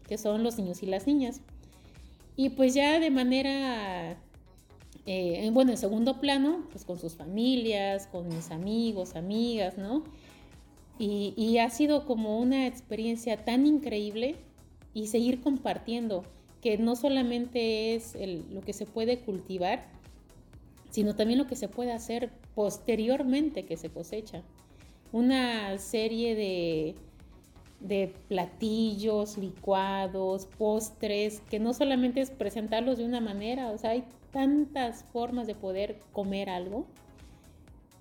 que 0.09 0.19
son 0.19 0.43
los 0.43 0.59
niños 0.59 0.83
y 0.83 0.87
las 0.87 1.07
niñas. 1.07 1.41
Y 2.35 2.49
pues 2.51 2.75
ya 2.75 2.99
de 2.99 3.11
manera 3.11 4.19
eh, 5.11 5.49
bueno, 5.55 5.71
en 5.71 5.79
segundo 5.79 6.21
plano, 6.21 6.67
pues 6.71 6.85
con 6.85 6.99
sus 6.99 7.15
familias, 7.15 8.07
con 8.09 8.29
mis 8.29 8.51
amigos, 8.51 9.17
amigas, 9.17 9.79
¿no? 9.79 10.05
Y, 10.99 11.57
ha 11.57 11.71
sido 11.71 12.05
como 12.05 12.39
una 12.39 12.67
experiencia 12.67 13.43
tan 13.43 13.67
increíble 13.67 14.37
y 14.93 15.07
seguir 15.07 15.41
compartiendo, 15.41 16.25
que 16.61 16.77
no 16.77 16.95
solamente 16.95 17.95
es 17.95 18.19
lo 18.51 18.61
que 18.61 18.75
se 18.75 18.85
puede 18.85 19.21
cultivar, 19.21 19.87
sino 20.91 21.17
también 21.17 21.39
lo 21.39 21.47
que 21.47 21.57
se 21.57 21.69
puede 21.69 21.93
hacer 21.93 22.31
posteriormente 22.55 23.65
que 23.65 23.79
se 23.79 23.89
cosecha. 23.89 24.43
Una 25.13 25.79
serie 25.79 26.35
de, 26.35 26.97
de 27.81 28.13
platillos, 28.29 29.39
licuados, 29.39 30.45
postres, 30.59 31.41
que 31.49 31.59
no 31.61 31.73
solamente 31.73 32.21
es 32.21 32.31
presentarlos 32.31 32.99
de 32.99 33.07
una 33.07 33.21
manera, 33.21 33.71
o 33.71 33.79
sea, 33.79 33.93
hay 33.93 34.05
tantas 34.33 35.05
formas 35.13 35.47
de 35.47 35.55
poder 35.55 36.01
comer 36.13 36.51
algo 36.51 36.87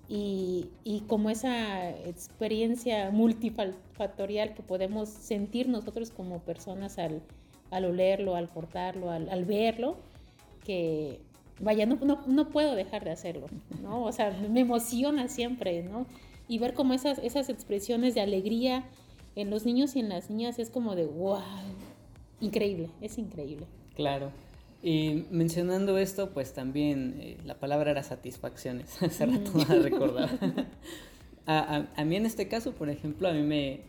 y, 0.08 0.70
como 1.06 1.28
esa 1.28 1.90
experiencia 1.90 3.10
multifactorial 3.10 4.54
que 4.54 4.62
podemos 4.62 5.08
sentir 5.08 5.68
nosotros 5.68 6.10
como 6.10 6.38
personas 6.40 6.98
al, 6.98 7.22
olerlo, 7.70 8.34
al 8.34 8.48
cortarlo, 8.48 9.10
al, 9.10 9.44
verlo, 9.44 9.96
que 10.64 11.20
vaya, 11.60 11.84
no, 11.84 11.98
no, 12.26 12.48
puedo 12.48 12.74
dejar 12.74 13.04
de 13.04 13.10
hacerlo, 13.10 13.46
¿no? 13.82 14.04
O 14.04 14.12
sea, 14.12 14.30
me 14.30 14.60
emociona 14.60 15.28
siempre, 15.28 15.82
¿no? 15.82 16.06
y 16.48 16.58
ver 16.58 16.74
como 16.74 16.94
esas, 16.94 17.18
esas 17.18 17.50
expresiones 17.50 18.14
de 18.14 18.22
alegría 18.22 18.84
en 19.36 19.50
los 19.50 19.66
niños 19.66 19.94
y 19.94 20.00
en 20.00 20.08
las 20.08 20.30
niñas 20.30 20.58
es 20.58 20.70
como 20.70 20.96
de 20.96 21.04
wow, 21.06 21.40
increíble, 22.40 22.88
es 23.00 23.18
increíble. 23.18 23.66
Claro. 23.94 24.32
Y 24.82 25.24
mencionando 25.30 25.98
esto, 25.98 26.30
pues 26.30 26.54
también 26.54 27.16
eh, 27.20 27.36
la 27.44 27.58
palabra 27.58 27.90
era 27.90 28.02
satisfacciones. 28.02 29.02
Hace 29.02 29.26
rato 29.26 29.50
no 29.54 29.64
la 29.64 29.82
recordaba. 29.82 30.30
a, 31.46 31.86
a, 31.96 32.04
mí 32.04 32.16
en 32.16 32.26
este 32.26 32.48
caso, 32.48 32.72
por 32.72 32.88
ejemplo, 32.88 33.28
a 33.28 33.32
mí 33.32 33.42
me, 33.42 33.80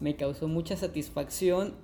me 0.00 0.16
causó 0.16 0.48
mucha 0.48 0.76
satisfacción 0.76 1.74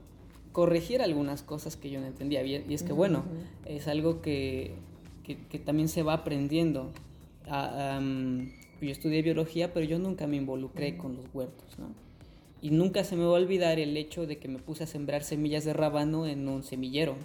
corregir 0.52 1.02
algunas 1.02 1.42
cosas 1.42 1.76
que 1.76 1.90
yo 1.90 2.00
no 2.00 2.06
entendía 2.06 2.42
bien. 2.42 2.64
Y 2.68 2.74
es 2.74 2.84
que, 2.84 2.92
bueno, 2.92 3.24
es 3.66 3.88
algo 3.88 4.22
que, 4.22 4.76
que, 5.24 5.36
que, 5.48 5.58
también 5.58 5.88
se 5.88 6.04
va 6.04 6.14
aprendiendo. 6.14 6.92
yo 7.46 8.90
estudié 8.90 9.22
biología, 9.22 9.74
pero 9.74 9.84
yo 9.84 9.98
nunca 9.98 10.28
me 10.28 10.36
involucré 10.36 10.96
con 10.96 11.16
los 11.16 11.26
huertos, 11.34 11.78
¿no? 11.78 11.88
Y 12.62 12.70
nunca 12.70 13.02
se 13.04 13.16
me 13.16 13.24
va 13.24 13.30
a 13.36 13.40
olvidar 13.40 13.78
el 13.78 13.96
hecho 13.96 14.26
de 14.26 14.38
que 14.38 14.48
me 14.48 14.58
puse 14.58 14.84
a 14.84 14.86
sembrar 14.86 15.22
semillas 15.24 15.64
de 15.64 15.72
rábano 15.74 16.26
en 16.26 16.48
un 16.48 16.62
semillero. 16.62 17.16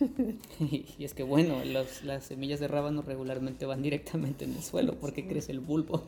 y 0.60 1.04
es 1.04 1.14
que 1.14 1.22
bueno, 1.22 1.62
las 1.64 2.24
semillas 2.24 2.60
de 2.60 2.68
rábano 2.68 3.02
regularmente 3.02 3.66
van 3.66 3.82
directamente 3.82 4.44
en 4.44 4.54
el 4.54 4.62
suelo 4.62 4.94
porque 4.94 5.26
crece 5.26 5.52
el 5.52 5.60
bulbo. 5.60 6.04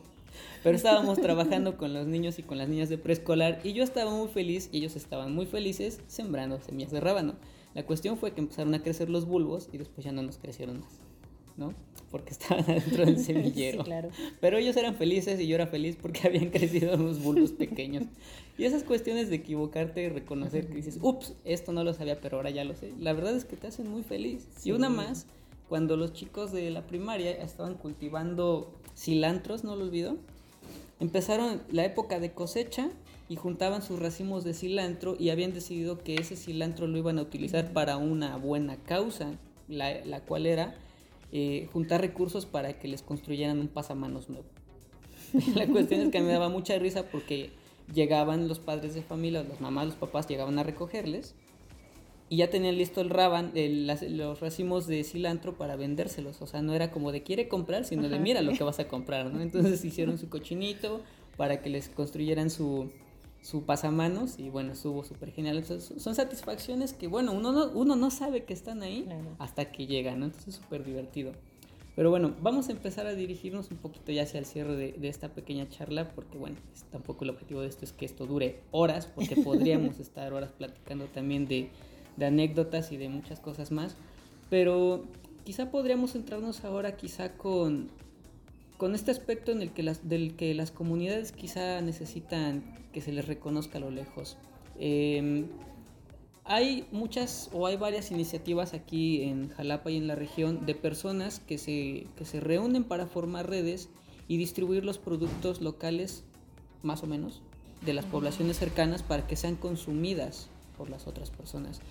Pero 0.63 0.75
estábamos 0.75 1.19
trabajando 1.19 1.77
con 1.77 1.93
los 1.93 2.07
niños 2.07 2.39
y 2.39 2.43
con 2.43 2.57
las 2.57 2.69
niñas 2.69 2.89
de 2.89 2.97
preescolar 2.97 3.59
y 3.63 3.73
yo 3.73 3.83
estaba 3.83 4.11
muy 4.11 4.27
feliz 4.27 4.69
y 4.71 4.77
ellos 4.77 4.95
estaban 4.95 5.33
muy 5.33 5.45
felices 5.45 5.99
sembrando 6.07 6.59
semillas 6.61 6.91
de 6.91 6.99
rábano. 6.99 7.35
La 7.73 7.85
cuestión 7.85 8.17
fue 8.17 8.33
que 8.33 8.41
empezaron 8.41 8.73
a 8.73 8.83
crecer 8.83 9.09
los 9.09 9.25
bulbos 9.25 9.69
y 9.71 9.77
después 9.77 10.05
ya 10.05 10.11
no 10.11 10.21
nos 10.21 10.37
crecieron 10.37 10.81
más, 10.81 10.99
¿no? 11.57 11.73
Porque 12.11 12.31
estaban 12.31 12.63
adentro 12.67 13.05
del 13.05 13.17
semillero. 13.17 13.83
claro. 13.83 14.09
Pero 14.39 14.57
ellos 14.57 14.75
eran 14.77 14.95
felices 14.95 15.39
y 15.39 15.47
yo 15.47 15.55
era 15.55 15.67
feliz 15.67 15.97
porque 15.99 16.21
habían 16.27 16.49
crecido 16.49 16.95
unos 16.95 17.23
bulbos 17.23 17.51
pequeños. 17.51 18.03
Y 18.57 18.65
esas 18.65 18.83
cuestiones 18.83 19.29
de 19.29 19.37
equivocarte 19.37 20.03
y 20.03 20.09
reconocer 20.09 20.67
que 20.67 20.75
dices, 20.75 20.99
ups, 21.01 21.33
esto 21.45 21.71
no 21.71 21.83
lo 21.83 21.93
sabía, 21.93 22.19
pero 22.19 22.37
ahora 22.37 22.49
ya 22.49 22.63
lo 22.63 22.75
sé. 22.75 22.93
La 22.99 23.13
verdad 23.13 23.35
es 23.35 23.45
que 23.45 23.55
te 23.55 23.67
hacen 23.67 23.89
muy 23.89 24.03
feliz. 24.03 24.47
Y 24.63 24.71
una 24.71 24.89
más, 24.89 25.25
cuando 25.69 25.97
los 25.97 26.13
chicos 26.13 26.51
de 26.51 26.69
la 26.69 26.85
primaria 26.85 27.31
estaban 27.31 27.75
cultivando 27.75 28.71
cilantros, 28.95 29.63
no 29.63 29.75
lo 29.75 29.85
olvido, 29.85 30.17
empezaron 30.99 31.61
la 31.71 31.85
época 31.85 32.19
de 32.19 32.31
cosecha 32.33 32.89
y 33.29 33.37
juntaban 33.37 33.81
sus 33.81 33.97
racimos 33.97 34.43
de 34.43 34.53
cilantro 34.53 35.15
y 35.17 35.29
habían 35.29 35.53
decidido 35.53 35.99
que 35.99 36.15
ese 36.15 36.35
cilantro 36.35 36.87
lo 36.87 36.97
iban 36.97 37.17
a 37.17 37.21
utilizar 37.21 37.71
para 37.71 37.95
una 37.95 38.35
buena 38.35 38.75
causa, 38.75 39.31
la, 39.69 40.03
la 40.03 40.19
cual 40.19 40.45
era 40.45 40.75
eh, 41.31 41.67
juntar 41.71 42.01
recursos 42.01 42.45
para 42.45 42.79
que 42.79 42.87
les 42.87 43.01
construyeran 43.01 43.59
un 43.59 43.67
pasamanos 43.67 44.29
nuevo. 44.29 44.45
la 45.55 45.67
cuestión 45.67 46.01
es 46.01 46.09
que 46.09 46.21
me 46.21 46.31
daba 46.31 46.49
mucha 46.49 46.77
risa 46.77 47.03
porque 47.09 47.51
llegaban 47.93 48.47
los 48.47 48.59
padres 48.59 48.93
de 48.93 49.01
familia, 49.01 49.43
las 49.43 49.61
mamás, 49.61 49.85
los 49.85 49.95
papás 49.95 50.27
llegaban 50.27 50.59
a 50.59 50.63
recogerles 50.63 51.35
y 52.31 52.37
ya 52.37 52.49
tenían 52.49 52.77
listo 52.77 53.01
el 53.01 53.09
raban, 53.09 53.51
los 54.09 54.39
racimos 54.39 54.87
de 54.87 55.03
cilantro 55.03 55.57
para 55.57 55.75
vendérselos. 55.75 56.41
O 56.41 56.47
sea, 56.47 56.61
no 56.61 56.73
era 56.73 56.89
como 56.89 57.11
de 57.11 57.23
quiere 57.23 57.49
comprar, 57.49 57.83
sino 57.83 58.07
de 58.07 58.19
mira 58.19 58.41
lo 58.41 58.53
que 58.53 58.63
vas 58.63 58.79
a 58.79 58.87
comprar, 58.87 59.25
¿no? 59.33 59.41
Entonces 59.41 59.83
hicieron 59.83 60.17
su 60.17 60.29
cochinito 60.29 61.01
para 61.35 61.61
que 61.61 61.69
les 61.69 61.89
construyeran 61.89 62.49
su, 62.49 62.89
su 63.41 63.63
pasamanos 63.63 64.37
y 64.37 64.49
bueno, 64.49 64.73
estuvo 64.73 65.03
súper 65.03 65.31
genial. 65.31 65.63
son 65.65 66.15
satisfacciones 66.15 66.93
que, 66.93 67.07
bueno, 67.07 67.33
uno 67.33 67.51
no, 67.51 67.69
uno 67.71 67.95
no 67.95 68.11
sabe 68.11 68.43
que 68.43 68.53
están 68.53 68.83
ahí 68.83 69.07
hasta 69.39 69.71
que 69.71 69.87
llegan, 69.87 70.19
¿no? 70.19 70.25
Entonces 70.25 70.55
es 70.55 70.61
súper 70.61 70.83
divertido. 70.83 71.33
Pero 71.95 72.09
bueno, 72.09 72.33
vamos 72.41 72.69
a 72.69 72.71
empezar 72.71 73.05
a 73.05 73.13
dirigirnos 73.13 73.69
un 73.69 73.77
poquito 73.77 74.11
ya 74.11 74.23
hacia 74.23 74.39
el 74.39 74.45
cierre 74.45 74.75
de, 74.75 74.93
de 74.93 75.09
esta 75.09 75.29
pequeña 75.29 75.67
charla, 75.67 76.13
porque 76.13 76.37
bueno, 76.37 76.55
tampoco 76.91 77.25
el 77.25 77.31
objetivo 77.31 77.61
de 77.61 77.67
esto 77.67 77.83
es 77.83 77.91
que 77.91 78.05
esto 78.05 78.25
dure 78.25 78.61
horas, 78.71 79.07
porque 79.07 79.35
podríamos 79.43 79.99
estar 79.99 80.31
horas 80.33 80.51
platicando 80.51 81.05
también 81.05 81.47
de, 81.47 81.69
de, 82.15 82.25
anécdotas 82.25 82.91
y 82.91 82.97
de 82.97 83.09
muchas 83.09 83.39
cosas 83.39 83.71
más. 83.71 83.97
Pero 84.49 85.03
quizá 85.43 85.69
podríamos 85.69 86.13
centrarnos 86.13 86.63
ahora 86.63 86.95
quizá 86.95 87.33
con, 87.33 87.89
con 88.81 88.95
este 88.95 89.11
aspecto 89.11 89.51
en 89.51 89.61
el 89.61 89.73
que 89.73 89.83
las, 89.83 90.09
del 90.09 90.35
que 90.35 90.55
las 90.55 90.71
comunidades 90.71 91.31
quizá 91.31 91.81
necesitan 91.81 92.63
que 92.91 92.99
se 92.99 93.11
les 93.11 93.27
reconozca 93.27 93.77
a 93.77 93.81
lo 93.81 93.91
lejos. 93.91 94.37
Eh, 94.79 95.45
hay 96.45 96.87
muchas 96.91 97.51
o 97.53 97.67
hay 97.67 97.77
varias 97.77 98.09
iniciativas 98.09 98.73
aquí 98.73 99.21
en 99.21 99.49
Jalapa 99.49 99.91
y 99.91 99.97
en 99.97 100.07
la 100.07 100.15
región 100.15 100.65
de 100.65 100.73
personas 100.73 101.39
que 101.41 101.59
se, 101.59 102.07
que 102.15 102.25
se 102.25 102.39
reúnen 102.39 102.83
para 102.83 103.05
formar 103.05 103.47
redes 103.47 103.87
y 104.27 104.37
distribuir 104.37 104.83
los 104.83 104.97
productos 104.97 105.61
locales, 105.61 106.23
más 106.81 107.03
o 107.03 107.05
menos, 107.05 107.43
de 107.85 107.93
las 107.93 108.05
poblaciones 108.05 108.57
cercanas 108.57 109.03
para 109.03 109.27
que 109.27 109.35
sean 109.35 109.57
consumidas 109.57 110.47
por 110.75 110.89
las 110.89 111.05
otras 111.05 111.29
personas. 111.29 111.81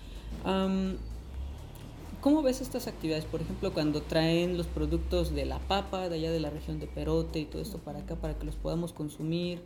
¿Cómo 2.21 2.43
ves 2.43 2.61
estas 2.61 2.85
actividades? 2.85 3.25
Por 3.25 3.41
ejemplo, 3.41 3.73
cuando 3.73 4.03
traen 4.03 4.55
los 4.55 4.67
productos 4.67 5.33
de 5.33 5.43
la 5.45 5.57
papa, 5.57 6.07
de 6.07 6.17
allá 6.17 6.31
de 6.31 6.39
la 6.39 6.51
región 6.51 6.79
de 6.79 6.85
Perote 6.85 7.39
y 7.39 7.45
todo 7.45 7.63
esto 7.63 7.79
para 7.79 7.99
acá, 7.99 8.15
para 8.15 8.37
que 8.37 8.45
los 8.45 8.55
podamos 8.55 8.93
consumir. 8.93 9.59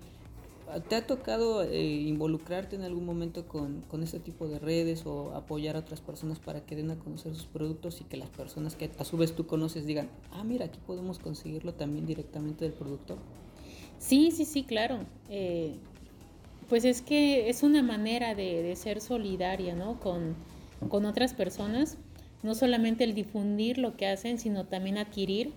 ¿Te 0.88 0.96
ha 0.96 1.06
tocado 1.06 1.64
eh, 1.64 1.84
involucrarte 1.84 2.78
en 2.78 2.84
algún 2.84 3.06
momento 3.06 3.46
con, 3.46 3.82
con, 3.82 4.04
este 4.04 4.20
tipo 4.20 4.48
de 4.48 4.58
redes 4.58 5.06
o 5.06 5.36
apoyar 5.36 5.76
a 5.76 5.80
otras 5.80 6.00
personas 6.00 6.40
para 6.40 6.66
que 6.66 6.78
den 6.78 6.90
a 6.92 6.96
conocer 6.96 7.36
sus 7.36 7.46
productos 7.46 8.00
y 8.00 8.06
que 8.06 8.16
las 8.16 8.30
personas 8.30 8.76
que 8.76 8.90
a 8.98 9.04
su 9.04 9.18
vez 9.18 9.36
tú 9.36 9.46
conoces 9.46 9.86
digan, 9.86 10.10
ah, 10.32 10.44
mira, 10.46 10.66
aquí 10.66 10.80
podemos 10.88 11.20
conseguirlo 11.20 11.74
también 11.74 12.06
directamente 12.08 12.64
del 12.64 12.74
productor? 12.74 13.18
Sí, 14.00 14.32
sí, 14.32 14.46
sí, 14.46 14.64
claro. 14.64 15.00
Eh, 15.30 15.76
pues 16.70 16.86
es 16.86 17.02
que 17.02 17.50
es 17.50 17.64
una 17.64 17.84
manera 17.84 18.34
de, 18.34 18.64
de 18.64 18.76
ser 18.78 19.02
solidaria, 19.02 19.76
¿no? 19.76 20.00
Con, 20.00 20.36
con 20.90 21.06
otras 21.06 21.34
personas. 21.34 21.98
No 22.46 22.56
solamente 22.56 23.04
el 23.04 23.16
difundir 23.16 23.78
lo 23.80 23.98
que 23.98 24.08
hacen, 24.08 24.38
sino 24.38 24.66
también 24.66 24.98
adquirir 24.98 25.52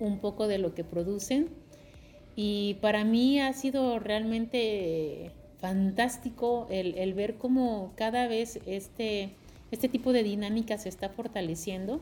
un 0.00 0.18
poco 0.18 0.48
de 0.48 0.58
lo 0.58 0.74
que 0.74 0.84
producen 0.84 1.48
y 2.36 2.74
para 2.80 3.04
mí 3.04 3.40
ha 3.40 3.52
sido 3.52 3.98
realmente 3.98 5.30
fantástico 5.58 6.66
el, 6.68 7.14
ver 7.14 7.36
cómo 7.36 7.92
cada 7.94 8.26
vez 8.26 8.58
este, 8.66 9.30
este 9.70 9.88
tipo 9.88 10.12
de 10.12 10.24
dinámica 10.24 10.76
se 10.78 10.88
está 10.88 11.08
fortaleciendo. 11.08 12.00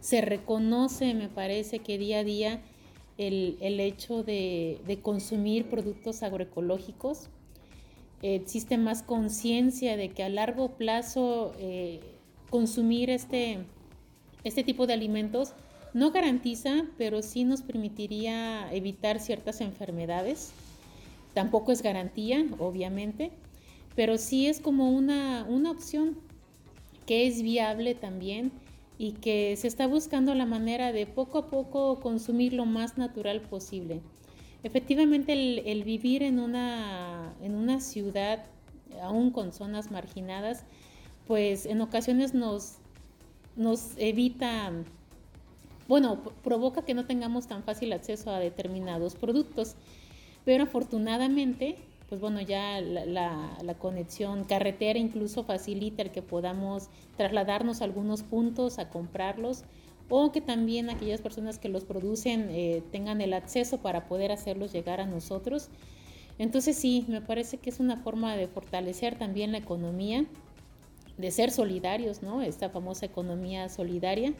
Se 0.00 0.20
reconoce, 0.20 1.14
me 1.14 1.28
parece, 1.28 1.78
que 1.78 1.98
día 1.98 2.18
a 2.18 2.24
día 2.24 2.60
el, 3.16 3.56
hecho 3.80 4.22
de, 4.22 4.98
consumir 5.02 5.70
productos 5.70 6.22
agroecológicos. 6.22 7.30
existe 8.20 8.76
más 8.76 9.02
conciencia 9.02 9.96
de 9.96 10.10
que 10.10 10.22
a 10.22 10.28
largo 10.28 10.76
plazo 10.76 11.54
eh, 11.58 12.17
consumir 12.50 13.10
este, 13.10 13.58
este 14.44 14.64
tipo 14.64 14.86
de 14.86 14.94
alimentos 14.94 15.54
no 15.94 16.10
garantiza, 16.10 16.84
pero 16.96 17.22
sí 17.22 17.44
nos 17.44 17.62
permitiría 17.62 18.72
evitar 18.72 19.20
ciertas 19.20 19.60
enfermedades. 19.60 20.52
Tampoco 21.34 21.72
es 21.72 21.82
garantía, 21.82 22.46
obviamente, 22.58 23.30
pero 23.94 24.18
sí 24.18 24.46
es 24.46 24.60
como 24.60 24.90
una, 24.90 25.46
una 25.48 25.70
opción 25.70 26.18
que 27.06 27.26
es 27.26 27.42
viable 27.42 27.94
también 27.94 28.52
y 28.98 29.12
que 29.12 29.56
se 29.56 29.68
está 29.68 29.86
buscando 29.86 30.34
la 30.34 30.44
manera 30.44 30.92
de 30.92 31.06
poco 31.06 31.38
a 31.38 31.46
poco 31.46 32.00
consumir 32.00 32.52
lo 32.52 32.66
más 32.66 32.98
natural 32.98 33.40
posible. 33.40 34.00
Efectivamente, 34.64 35.32
el, 35.32 35.84
vivir 35.84 36.24
en 36.24 36.40
una, 36.40 37.32
en 37.40 37.54
una 37.54 37.80
ciudad, 37.80 38.44
aún 39.00 39.30
con 39.30 39.52
zonas 39.52 39.92
marginadas, 39.92 40.64
pues 41.28 41.66
en 41.66 41.80
ocasiones 41.80 42.34
nos, 42.34 42.78
nos 43.54 43.92
evita 43.96 44.72
bueno, 45.88 46.22
provoca 46.44 46.82
que 46.82 46.92
no 46.92 47.06
tengamos 47.06 47.46
tan 47.46 47.64
fácil 47.64 47.92
acceso 47.94 48.30
a 48.30 48.38
determinados 48.38 49.14
productos. 49.14 49.74
Pero 50.44 50.64
afortunadamente, 50.64 51.76
pues 52.08 52.20
bueno, 52.20 52.40
ya 52.42 52.80
la, 52.80 53.74
conexión 53.78 54.44
carretera 54.44 54.98
incluso 54.98 55.44
facilita 55.44 56.02
el 56.02 56.10
que 56.10 56.22
podamos 56.22 56.88
trasladarnos 57.16 57.80
a 57.80 57.84
algunos 57.84 58.22
puntos 58.22 58.78
a 58.78 58.90
comprarlos 58.90 59.64
o 60.10 60.32
que 60.32 60.40
también 60.40 60.88
aquellas 60.88 61.20
personas 61.20 61.58
que 61.58 61.68
los 61.68 61.84
producen 61.84 62.48
eh, 62.50 62.82
tengan 62.92 63.20
el 63.20 63.34
acceso 63.34 63.78
para 63.78 64.08
poder 64.08 64.32
hacerlos 64.32 64.72
llegar 64.72 65.00
a 65.00 65.06
nosotros. 65.06 65.68
Entonces 66.38 66.76
sí, 66.76 67.04
me 67.08 67.20
parece 67.20 67.58
que 67.58 67.70
es 67.70 67.80
una 67.80 67.96
forma 67.98 68.36
de 68.36 68.46
fortalecer 68.46 69.18
también 69.18 69.52
la 69.52 69.58
economía, 69.58 70.24
de 71.18 71.30
ser 71.30 71.50
solidarios, 71.50 72.22
¿no? 72.22 72.40
Esta 72.42 72.70
famosa 72.70 73.06
economía 73.06 73.68
solidaria 73.68 74.32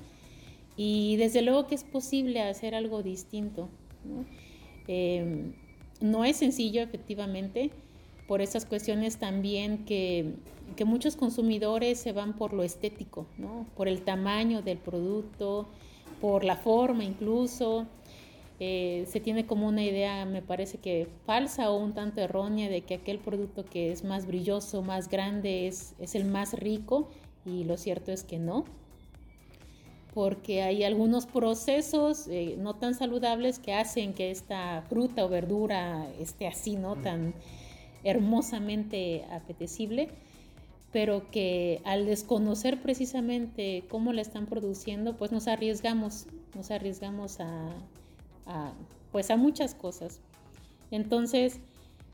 y 0.79 1.17
desde 1.17 1.43
luego 1.43 1.67
que 1.67 1.75
es 1.75 1.83
posible 1.83 2.41
hacer 2.41 2.77
algo 2.77 3.03
distinto. 3.03 3.69
¿no? 4.05 4.25
Em, 4.87 5.53
no 6.01 6.25
es 6.25 6.37
sencillo, 6.37 6.81
efectivamente, 6.81 7.73
por 8.29 8.41
esas 8.41 8.65
cuestiones 8.65 9.19
también 9.19 9.85
que, 9.85 10.35
que, 10.77 10.85
muchos 10.85 11.17
consumidores 11.17 11.99
se 11.99 12.13
van 12.13 12.35
por 12.35 12.53
lo 12.53 12.63
estético, 12.63 13.27
¿no? 13.39 13.67
por 13.77 13.89
el 13.89 14.03
tamaño 14.03 14.63
del 14.63 14.79
producto, 14.79 15.67
por 16.21 16.45
la 16.45 16.57
forma 16.57 17.03
incluso. 17.03 17.87
Eh, 18.61 19.05
se 19.07 19.21
tiene 19.21 19.47
como 19.47 19.69
una 19.69 19.85
idea, 19.85 20.25
me 20.25 20.43
parece 20.43 20.79
que 20.79 21.07
falsa 21.25 21.71
o 21.71 21.77
un 21.77 21.95
tanto 21.95 22.21
errónea 22.21 22.69
de 22.69 22.81
que 22.83 22.95
aquel 22.95 23.19
producto 23.21 23.65
que 23.65 23.93
es 23.93 24.03
más 24.03 24.27
brilloso, 24.27 24.83
más 24.83 25.09
grande, 25.09 25.69
es, 25.69 25.95
es 26.01 26.17
el 26.17 26.25
más 26.25 26.55
rico 26.55 27.09
y 27.47 27.63
lo 27.65 27.77
cierto 27.77 28.11
es 28.11 28.25
que 28.25 28.39
no, 28.39 28.65
porque 30.13 30.63
hay 30.63 30.83
algunos 30.83 31.27
procesos 31.27 32.27
eh, 32.27 32.57
no 32.59 32.75
tan 32.75 32.95
saludables 32.95 33.61
que 33.61 33.75
hacen 33.75 34.13
que 34.13 34.33
esta 34.33 34.83
fruta 34.89 35.25
o 35.25 35.29
verdura 35.29 36.09
esté 36.19 36.49
así, 36.49 36.75
¿no? 36.75 36.97
Tan 36.97 37.35
hermosamente 38.03 39.25
apetecible, 39.31 40.09
pero 40.93 41.31
que 41.31 41.81
al 41.85 42.07
desconocer 42.07 42.83
precisamente 42.83 43.85
cómo 43.89 44.13
la 44.13 44.23
están 44.23 44.47
produciendo, 44.47 45.17
pues 45.17 45.31
nos 45.31 45.47
arriesgamos, 45.47 46.27
nos 46.57 46.73
arriesgamos 46.73 47.39
a, 47.39 47.73
pues 49.13 49.31
a 49.31 49.37
muchas 49.37 49.75
cosas. 49.75 50.21
Entonces, 50.91 51.61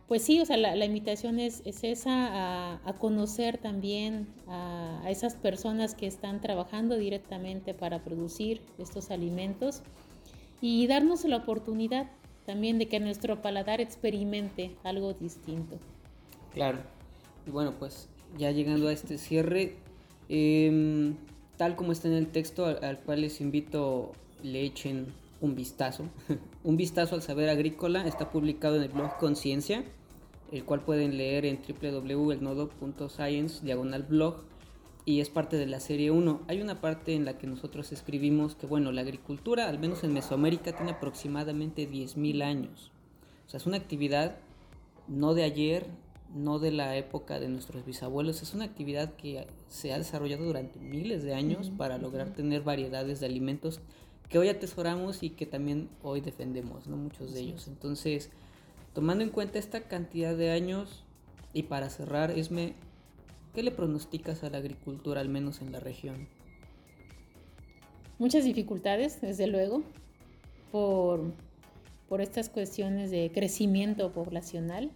pues 0.08 0.22
sí, 0.22 0.40
o 0.40 0.44
sea, 0.44 0.56
la, 0.56 0.84
invitación 0.84 1.40
es, 1.40 1.62
esa, 1.64 2.74
a, 2.74 2.92
conocer 2.98 3.58
también 3.58 4.26
a, 4.48 5.02
esas 5.08 5.34
personas 5.34 5.94
que 5.94 6.06
están 6.06 6.40
trabajando 6.40 6.96
directamente 6.96 7.72
para 7.72 8.04
producir 8.04 8.60
estos 8.78 9.10
alimentos 9.10 9.82
y 10.60 10.86
darnos 10.86 11.24
la 11.24 11.38
oportunidad 11.38 12.10
también 12.44 12.78
de 12.78 12.86
que 12.86 13.00
nuestro 13.00 13.40
paladar 13.40 13.80
experimente 13.80 14.76
algo 14.84 15.14
distinto. 15.14 15.78
Claro, 16.52 16.78
y 17.46 17.50
bueno, 17.50 17.72
pues 17.78 18.08
ya 18.36 18.50
llegando 18.50 18.88
a 18.88 18.92
este 18.92 19.16
cierre, 19.16 19.76
em, 20.28 21.16
tal 21.56 21.76
como 21.76 21.92
está 21.92 22.08
en 22.08 22.14
el 22.14 22.26
texto 22.28 22.66
al 22.66 22.98
cual 23.00 23.22
les 23.22 23.40
invito 23.40 24.12
le 24.42 24.62
echen 24.62 25.06
un 25.44 25.54
vistazo. 25.54 26.04
un 26.64 26.76
vistazo 26.76 27.14
al 27.14 27.22
saber 27.22 27.48
agrícola 27.48 28.06
está 28.06 28.30
publicado 28.30 28.76
en 28.76 28.82
el 28.82 28.88
blog 28.88 29.16
Conciencia, 29.18 29.84
el 30.50 30.64
cual 30.64 30.80
pueden 30.80 31.16
leer 31.16 31.44
en 31.44 31.60
www.elnodo.science 31.60 33.64
diagonal 33.64 34.02
blog 34.04 34.36
y 35.04 35.20
es 35.20 35.28
parte 35.28 35.56
de 35.56 35.66
la 35.66 35.80
serie 35.80 36.10
1. 36.10 36.42
Hay 36.48 36.62
una 36.62 36.80
parte 36.80 37.14
en 37.14 37.26
la 37.26 37.36
que 37.36 37.46
nosotros 37.46 37.92
escribimos 37.92 38.54
que, 38.54 38.66
bueno, 38.66 38.90
la 38.90 39.02
agricultura, 39.02 39.68
al 39.68 39.78
menos 39.78 40.02
en 40.02 40.14
Mesoamérica, 40.14 40.74
tiene 40.74 40.92
aproximadamente 40.92 41.90
10.000 41.90 42.42
años. 42.42 42.90
O 43.46 43.50
sea, 43.50 43.58
es 43.58 43.66
una 43.66 43.76
actividad 43.76 44.38
no 45.06 45.34
de 45.34 45.44
ayer, 45.44 45.86
no 46.34 46.58
de 46.58 46.70
la 46.70 46.96
época 46.96 47.38
de 47.38 47.50
nuestros 47.50 47.84
bisabuelos, 47.84 48.42
es 48.42 48.54
una 48.54 48.64
actividad 48.64 49.12
que 49.14 49.46
se 49.68 49.92
ha 49.92 49.98
desarrollado 49.98 50.44
durante 50.44 50.80
miles 50.80 51.22
de 51.22 51.34
años 51.34 51.70
para 51.76 51.98
lograr 51.98 52.30
tener 52.30 52.62
variedades 52.62 53.20
de 53.20 53.26
alimentos 53.26 53.80
que 54.28 54.38
hoy 54.38 54.48
atesoramos 54.48 55.22
y 55.22 55.30
que 55.30 55.46
también 55.46 55.88
hoy 56.02 56.20
defendemos, 56.20 56.86
¿no? 56.86 56.96
Muchos 56.96 57.32
de 57.34 57.40
ellos. 57.40 57.68
Entonces, 57.68 58.30
tomando 58.92 59.24
en 59.24 59.30
cuenta 59.30 59.58
esta 59.58 59.82
cantidad 59.82 60.36
de 60.36 60.50
años, 60.50 61.04
y 61.54 61.62
para 61.62 61.88
cerrar, 61.88 62.32
Esme, 62.32 62.74
¿qué 63.54 63.62
le 63.62 63.70
pronosticas 63.70 64.42
a 64.42 64.50
la 64.50 64.58
agricultura, 64.58 65.20
al 65.20 65.28
menos 65.28 65.60
en 65.62 65.72
la 65.72 65.80
región? 65.80 66.28
Muchas 68.18 68.44
dificultades, 68.44 69.20
desde 69.20 69.46
luego, 69.46 69.82
por, 70.72 71.32
por 72.08 72.20
estas 72.20 72.48
cuestiones 72.48 73.10
de 73.10 73.30
crecimiento 73.32 74.12
poblacional, 74.12 74.90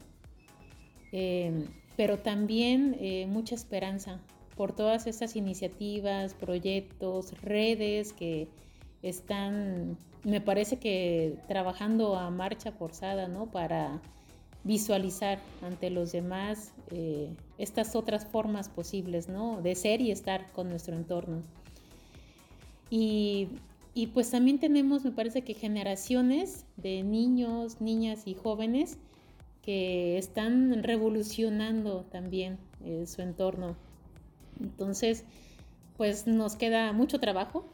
eh, 1.12 1.64
pero 1.96 2.18
también 2.18 2.96
eh, 3.00 3.26
mucha 3.28 3.54
esperanza 3.54 4.20
por 4.56 4.74
todas 4.74 5.06
estas 5.06 5.36
iniciativas, 5.36 6.34
proyectos, 6.34 7.40
redes 7.42 8.12
que 8.12 8.48
están, 9.02 9.96
me 10.24 10.40
parece 10.40 10.78
que 10.78 11.38
trabajando 11.48 12.16
a 12.16 12.30
marcha 12.30 12.72
forzada, 12.72 13.28
¿no? 13.28 13.46
Para 13.46 14.00
visualizar 14.64 15.38
ante 15.62 15.90
los 15.90 16.12
demás 16.12 16.72
eh, 16.90 17.34
estas 17.58 17.94
otras 17.94 18.26
formas 18.26 18.68
posibles, 18.68 19.28
¿no? 19.28 19.62
De 19.62 19.74
ser 19.74 20.00
y 20.00 20.10
estar 20.10 20.50
con 20.52 20.68
nuestro 20.68 20.94
entorno. 20.94 21.42
Y, 22.90 23.48
y 23.94 24.08
pues 24.08 24.30
también 24.30 24.58
tenemos, 24.58 25.04
me 25.04 25.10
parece 25.10 25.42
que 25.42 25.54
generaciones 25.54 26.64
de 26.76 27.02
niños, 27.02 27.80
niñas 27.80 28.26
y 28.26 28.34
jóvenes 28.34 28.98
que 29.62 30.16
están 30.16 30.82
revolucionando 30.82 32.04
también 32.10 32.58
eh, 32.84 33.04
su 33.06 33.22
entorno. 33.22 33.76
Entonces, 34.60 35.24
pues 35.96 36.26
nos 36.26 36.56
queda 36.56 36.92
mucho 36.92 37.20
trabajo, 37.20 37.66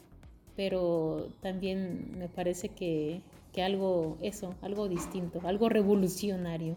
pero 0.57 1.29
también 1.41 2.15
me 2.19 2.29
parece 2.29 2.69
que, 2.69 3.23
algo, 3.63 4.17
eso, 4.21 4.55
algo 4.63 4.89
distinto, 4.89 5.41
algo 5.45 5.69
revolucionario. 5.69 6.77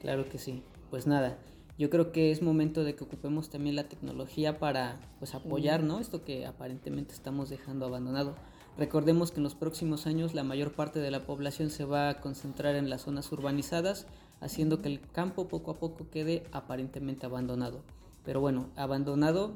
Claro 0.00 0.28
que 0.28 0.38
sí. 0.38 0.62
Pues 0.90 1.06
nada, 1.06 1.36
yo 1.78 1.90
creo 1.90 2.12
que 2.12 2.30
es 2.30 2.42
momento 2.42 2.84
de 2.84 2.94
que 2.94 3.04
ocupemos 3.04 3.50
también 3.50 3.76
la 3.76 3.88
tecnología 3.88 4.58
para 4.58 5.00
pues 5.18 5.34
apoyar, 5.34 5.82
¿no? 5.82 6.00
Esto 6.00 6.24
que 6.24 6.46
aparentemente 6.46 7.12
estamos 7.12 7.50
dejando 7.50 7.86
abandonado. 7.86 8.34
Recordemos 8.78 9.30
que 9.30 9.38
en 9.38 9.44
los 9.44 9.54
próximos 9.54 10.06
años 10.06 10.34
la 10.34 10.44
mayor 10.44 10.72
parte 10.72 11.00
de 11.00 11.10
la 11.10 11.24
población 11.24 11.70
se 11.70 11.84
va 11.84 12.10
a 12.10 12.20
concentrar 12.20 12.76
en 12.76 12.90
las 12.90 13.02
zonas 13.02 13.30
urbanizadas, 13.32 14.06
haciendo 14.40 14.82
que 14.82 14.88
el 14.88 15.00
campo 15.00 15.48
poco 15.48 15.70
a 15.70 15.78
poco 15.78 16.08
quede 16.10 16.44
aparentemente 16.52 17.26
abandonado. 17.26 17.80
Pero 18.24 18.40
bueno, 18.40 18.68
abandonado 18.76 19.52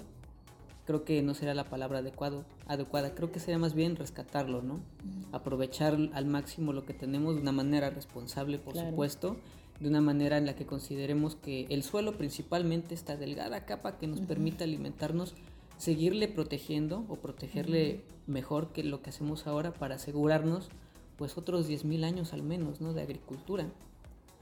creo 0.91 1.05
que 1.05 1.23
no 1.23 1.35
será 1.35 1.55
la 1.55 1.71
palabra 1.71 2.01
adecuado, 2.01 2.45
adecuada, 2.67 3.15
creo 3.15 3.31
que 3.31 3.39
sería 3.39 3.59
más 3.59 3.75
bien 3.75 3.95
rescatarlo, 3.95 4.61
¿no? 4.61 4.81
Aprovechar 5.31 5.97
al 6.13 6.27
máximo 6.27 6.73
lo 6.73 6.85
que 6.85 6.95
tenemos 6.95 7.37
de 7.37 7.43
una 7.43 7.53
manera 7.53 7.91
responsable, 7.91 8.59
por 8.59 8.77
supuesto, 8.77 9.37
de 9.79 9.89
una 9.89 10.01
manera 10.01 10.37
en 10.37 10.47
la 10.47 10.57
que 10.57 10.67
consideremos 10.67 11.37
que 11.37 11.67
el 11.71 11.85
suelo 11.85 12.19
principalmente, 12.19 12.97
esta 12.97 13.17
delgada 13.17 13.67
capa 13.67 13.99
que 13.99 14.09
nos 14.09 14.21
permite 14.21 14.65
alimentarnos, 14.65 15.37
seguirle 15.79 16.27
protegiendo 16.27 17.05
o 17.09 17.15
protegerle 17.15 18.03
mejor 18.27 18.73
que 18.73 18.83
lo 18.83 19.01
que 19.01 19.11
hacemos 19.11 19.47
ahora 19.47 19.73
para 19.73 19.95
asegurarnos 19.95 20.71
pues 21.17 21.39
otros 21.39 21.71
10.000 21.71 22.03
años 22.03 22.33
al 22.33 22.43
menos, 22.43 22.81
¿no? 22.81 22.95
De 22.95 23.03
agricultura. 23.03 23.69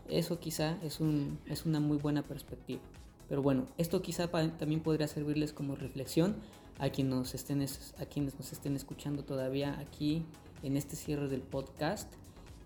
Eso 0.09 0.41
quizá 0.41 0.79
es, 0.83 1.01
un, 1.01 1.41
es 1.45 1.67
una 1.67 1.79
muy 1.79 1.99
buena 1.99 2.23
perspectiva. 2.23 2.81
Pero 3.29 3.43
bueno, 3.43 3.67
esto 3.77 4.01
quizá 4.01 4.29
también 4.29 4.81
podría 4.81 5.07
servirles 5.07 5.53
como 5.53 5.77
reflexión 5.77 6.37
a, 6.79 6.91
quienes 6.91 7.15
nos 7.15 7.35
estén 7.35 7.65
a 7.99 8.07
quienes 8.07 8.39
nos 8.39 8.53
estén 8.53 8.77
escuchando 8.77 9.25
todavía 9.25 9.79
aquí 9.79 10.25
en 10.63 10.77
este 10.77 10.97
cierre 10.97 11.29
del 11.29 11.43
podcast. 11.43 12.13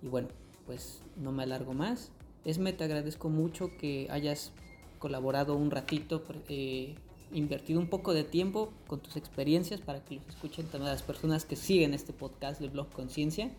Y 0.02 0.08
bueno, 0.08 0.28
pues 0.66 1.02
no 1.16 1.32
me 1.32 1.42
alargo 1.42 1.74
más. 1.74 2.10
Esme, 2.44 2.72
te 2.72 2.84
agradezco 2.84 3.28
mucho 3.28 3.70
que 3.78 4.06
hayas 4.10 4.52
colaborado 4.98 5.56
un 5.56 5.70
ratito, 5.70 6.22
eh, 6.48 6.94
invertido 7.32 7.80
un 7.80 7.88
poco 7.88 8.14
de 8.14 8.24
tiempo 8.24 8.72
con 8.86 9.00
tus 9.00 9.16
experiencias 9.16 9.80
para 9.80 10.04
que 10.04 10.16
los 10.16 10.28
escuchen 10.28 10.66
también 10.66 10.92
las 10.92 11.02
personas 11.02 11.44
que 11.44 11.56
siguen 11.56 11.94
este 11.94 12.12
podcast 12.12 12.60
del 12.60 12.70
blog 12.70 12.88
Conciencia. 12.90 13.50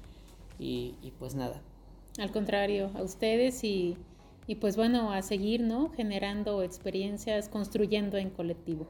Y, 0.60 0.96
y 1.02 1.12
pues 1.12 1.36
nada. 1.36 1.62
Al 2.20 2.32
contrario, 2.32 2.92
a 2.96 3.02
ustedes 3.02 3.64
y 3.64 3.98
y 4.48 4.56
pues 4.56 4.76
bueno, 4.76 5.12
a 5.12 5.22
seguir, 5.22 5.62
¿no? 5.62 5.92
Generando 5.92 6.64
experiencias, 6.64 7.50
construyendo 7.50 8.18
en 8.18 8.30
colectivo. 8.30 8.88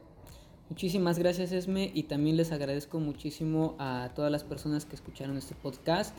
Muchísimas 0.70 1.20
gracias 1.20 1.52
Esme 1.52 1.92
y 1.94 2.04
también 2.04 2.38
les 2.38 2.52
agradezco 2.52 3.00
muchísimo 3.00 3.76
a 3.80 4.12
todas 4.16 4.32
las 4.32 4.44
personas 4.44 4.86
que 4.86 4.96
escucharon 4.96 5.38
este 5.38 5.56
podcast 5.56 6.16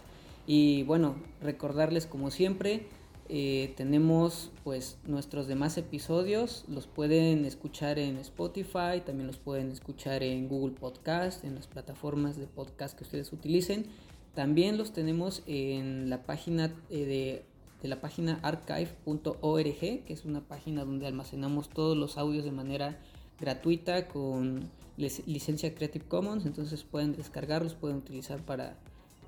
y 0.46 0.82
bueno, 0.84 1.16
recordarles 1.40 2.06
como 2.06 2.30
siempre, 2.30 2.86
eh, 3.30 3.72
tenemos 3.76 4.50
pues 4.62 4.98
nuestros 5.06 5.46
demás 5.46 5.78
episodios, 5.78 6.64
los 6.68 6.86
pueden 6.86 7.46
escuchar 7.46 7.98
en 7.98 8.18
Spotify, 8.18 9.00
también 9.04 9.26
los 9.26 9.38
pueden 9.38 9.70
escuchar 9.70 10.22
en 10.22 10.46
Google 10.46 10.74
Podcast, 10.74 11.42
en 11.44 11.54
las 11.54 11.66
plataformas 11.66 12.36
de 12.36 12.46
podcast 12.46 12.96
que 12.96 13.04
ustedes 13.04 13.32
utilicen. 13.32 13.86
También 14.34 14.76
los 14.76 14.92
tenemos 14.92 15.42
en 15.46 16.10
la 16.10 16.24
página 16.24 16.74
eh, 16.90 17.06
de 17.06 17.44
de 17.84 17.90
la 17.90 18.00
página 18.00 18.40
archive.org, 18.42 19.78
que 19.78 20.04
es 20.08 20.24
una 20.24 20.40
página 20.40 20.86
donde 20.86 21.06
almacenamos 21.06 21.68
todos 21.68 21.94
los 21.98 22.16
audios 22.16 22.42
de 22.42 22.50
manera 22.50 22.98
gratuita 23.38 24.08
con 24.08 24.70
licencia 24.96 25.74
Creative 25.74 26.06
Commons, 26.06 26.46
entonces 26.46 26.82
pueden 26.82 27.12
descargarlos, 27.14 27.74
pueden 27.74 27.98
utilizar 27.98 28.40
para, 28.40 28.78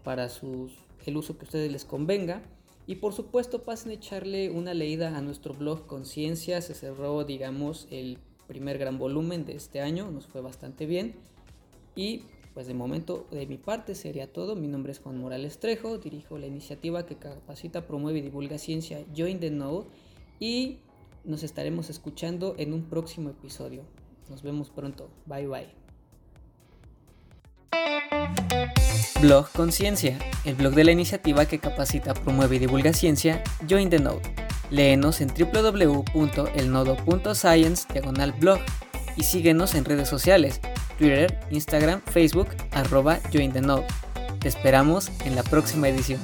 para 0.05 0.31
sus, 0.31 0.73
el 1.05 1.19
uso 1.19 1.37
que 1.37 1.43
a 1.43 1.49
ustedes 1.49 1.71
les 1.71 1.85
convenga. 1.85 2.41
Y 2.87 2.95
por 2.95 3.13
supuesto 3.13 3.63
pasen 3.63 3.91
a 3.91 3.95
echarle 3.97 4.49
una 4.49 4.73
leída 4.73 5.15
a 5.15 5.21
nuestro 5.21 5.53
blog 5.53 5.87
Conciencia, 5.87 6.63
se 6.63 6.73
cerró 6.73 7.25
digamos 7.25 7.87
el 7.91 8.17
primer 8.47 8.79
gran 8.79 8.97
volumen 8.97 9.45
de 9.45 9.55
este 9.55 9.83
año, 9.83 10.11
nos 10.11 10.29
fue 10.29 10.41
bastante 10.41 10.87
bien. 10.87 11.15
Y 11.95 12.23
pues 12.57 12.67
de 12.67 12.73
momento 12.73 13.29
de 13.31 13.47
mi 13.47 13.59
parte 13.59 13.95
sería 13.95 14.33
todo. 14.33 14.57
Mi 14.57 14.67
nombre 14.67 14.91
es 14.91 15.01
Juan 15.01 15.19
Morales 15.19 15.61
Trejo, 15.61 15.99
dirijo 15.99 16.39
la 16.39 16.47
iniciativa 16.47 17.05
que 17.05 17.17
capacita, 17.17 17.87
promueve 17.87 18.21
y 18.21 18.23
divulga 18.23 18.57
ciencia 18.57 19.05
Join 19.15 19.41
the 19.41 19.51
Node 19.51 19.85
y 20.41 20.79
nos 21.23 21.43
estaremos 21.43 21.91
escuchando 21.91 22.55
en 22.57 22.73
un 22.73 22.85
próximo 22.85 23.29
episodio. 23.29 23.83
Nos 24.31 24.43
vemos 24.43 24.71
pronto. 24.71 25.11
Bye 25.27 25.47
bye. 25.47 25.67
Blog 29.21 29.53
Conciencia, 29.53 30.19
el 30.47 30.55
blog 30.55 30.73
de 30.73 30.85
la 30.85 30.93
iniciativa 30.93 31.45
que 31.45 31.59
capacita, 31.59 32.15
promueve 32.15 32.57
y 32.57 32.61
divulga 32.61 32.95
ciencia, 32.95 33.45
Join 33.69 33.91
the 33.91 33.99
Node. 33.99 34.23
Léenos 34.71 35.21
en 35.21 35.29
www.elnodo.science 35.29 37.87
blog 38.41 38.61
y 39.19 39.25
síguenos 39.25 39.75
en 39.75 39.85
redes 39.85 40.09
sociales, 40.09 40.63
Twitter, 40.99 41.38
Instagram, 41.51 42.01
Facebook, 42.03 42.49
arroba 42.72 43.18
Join. 43.32 43.53
Te 43.53 44.49
esperamos 44.49 45.11
en 45.24 45.34
la 45.34 45.42
próxima 45.42 45.88
edición. 45.88 46.20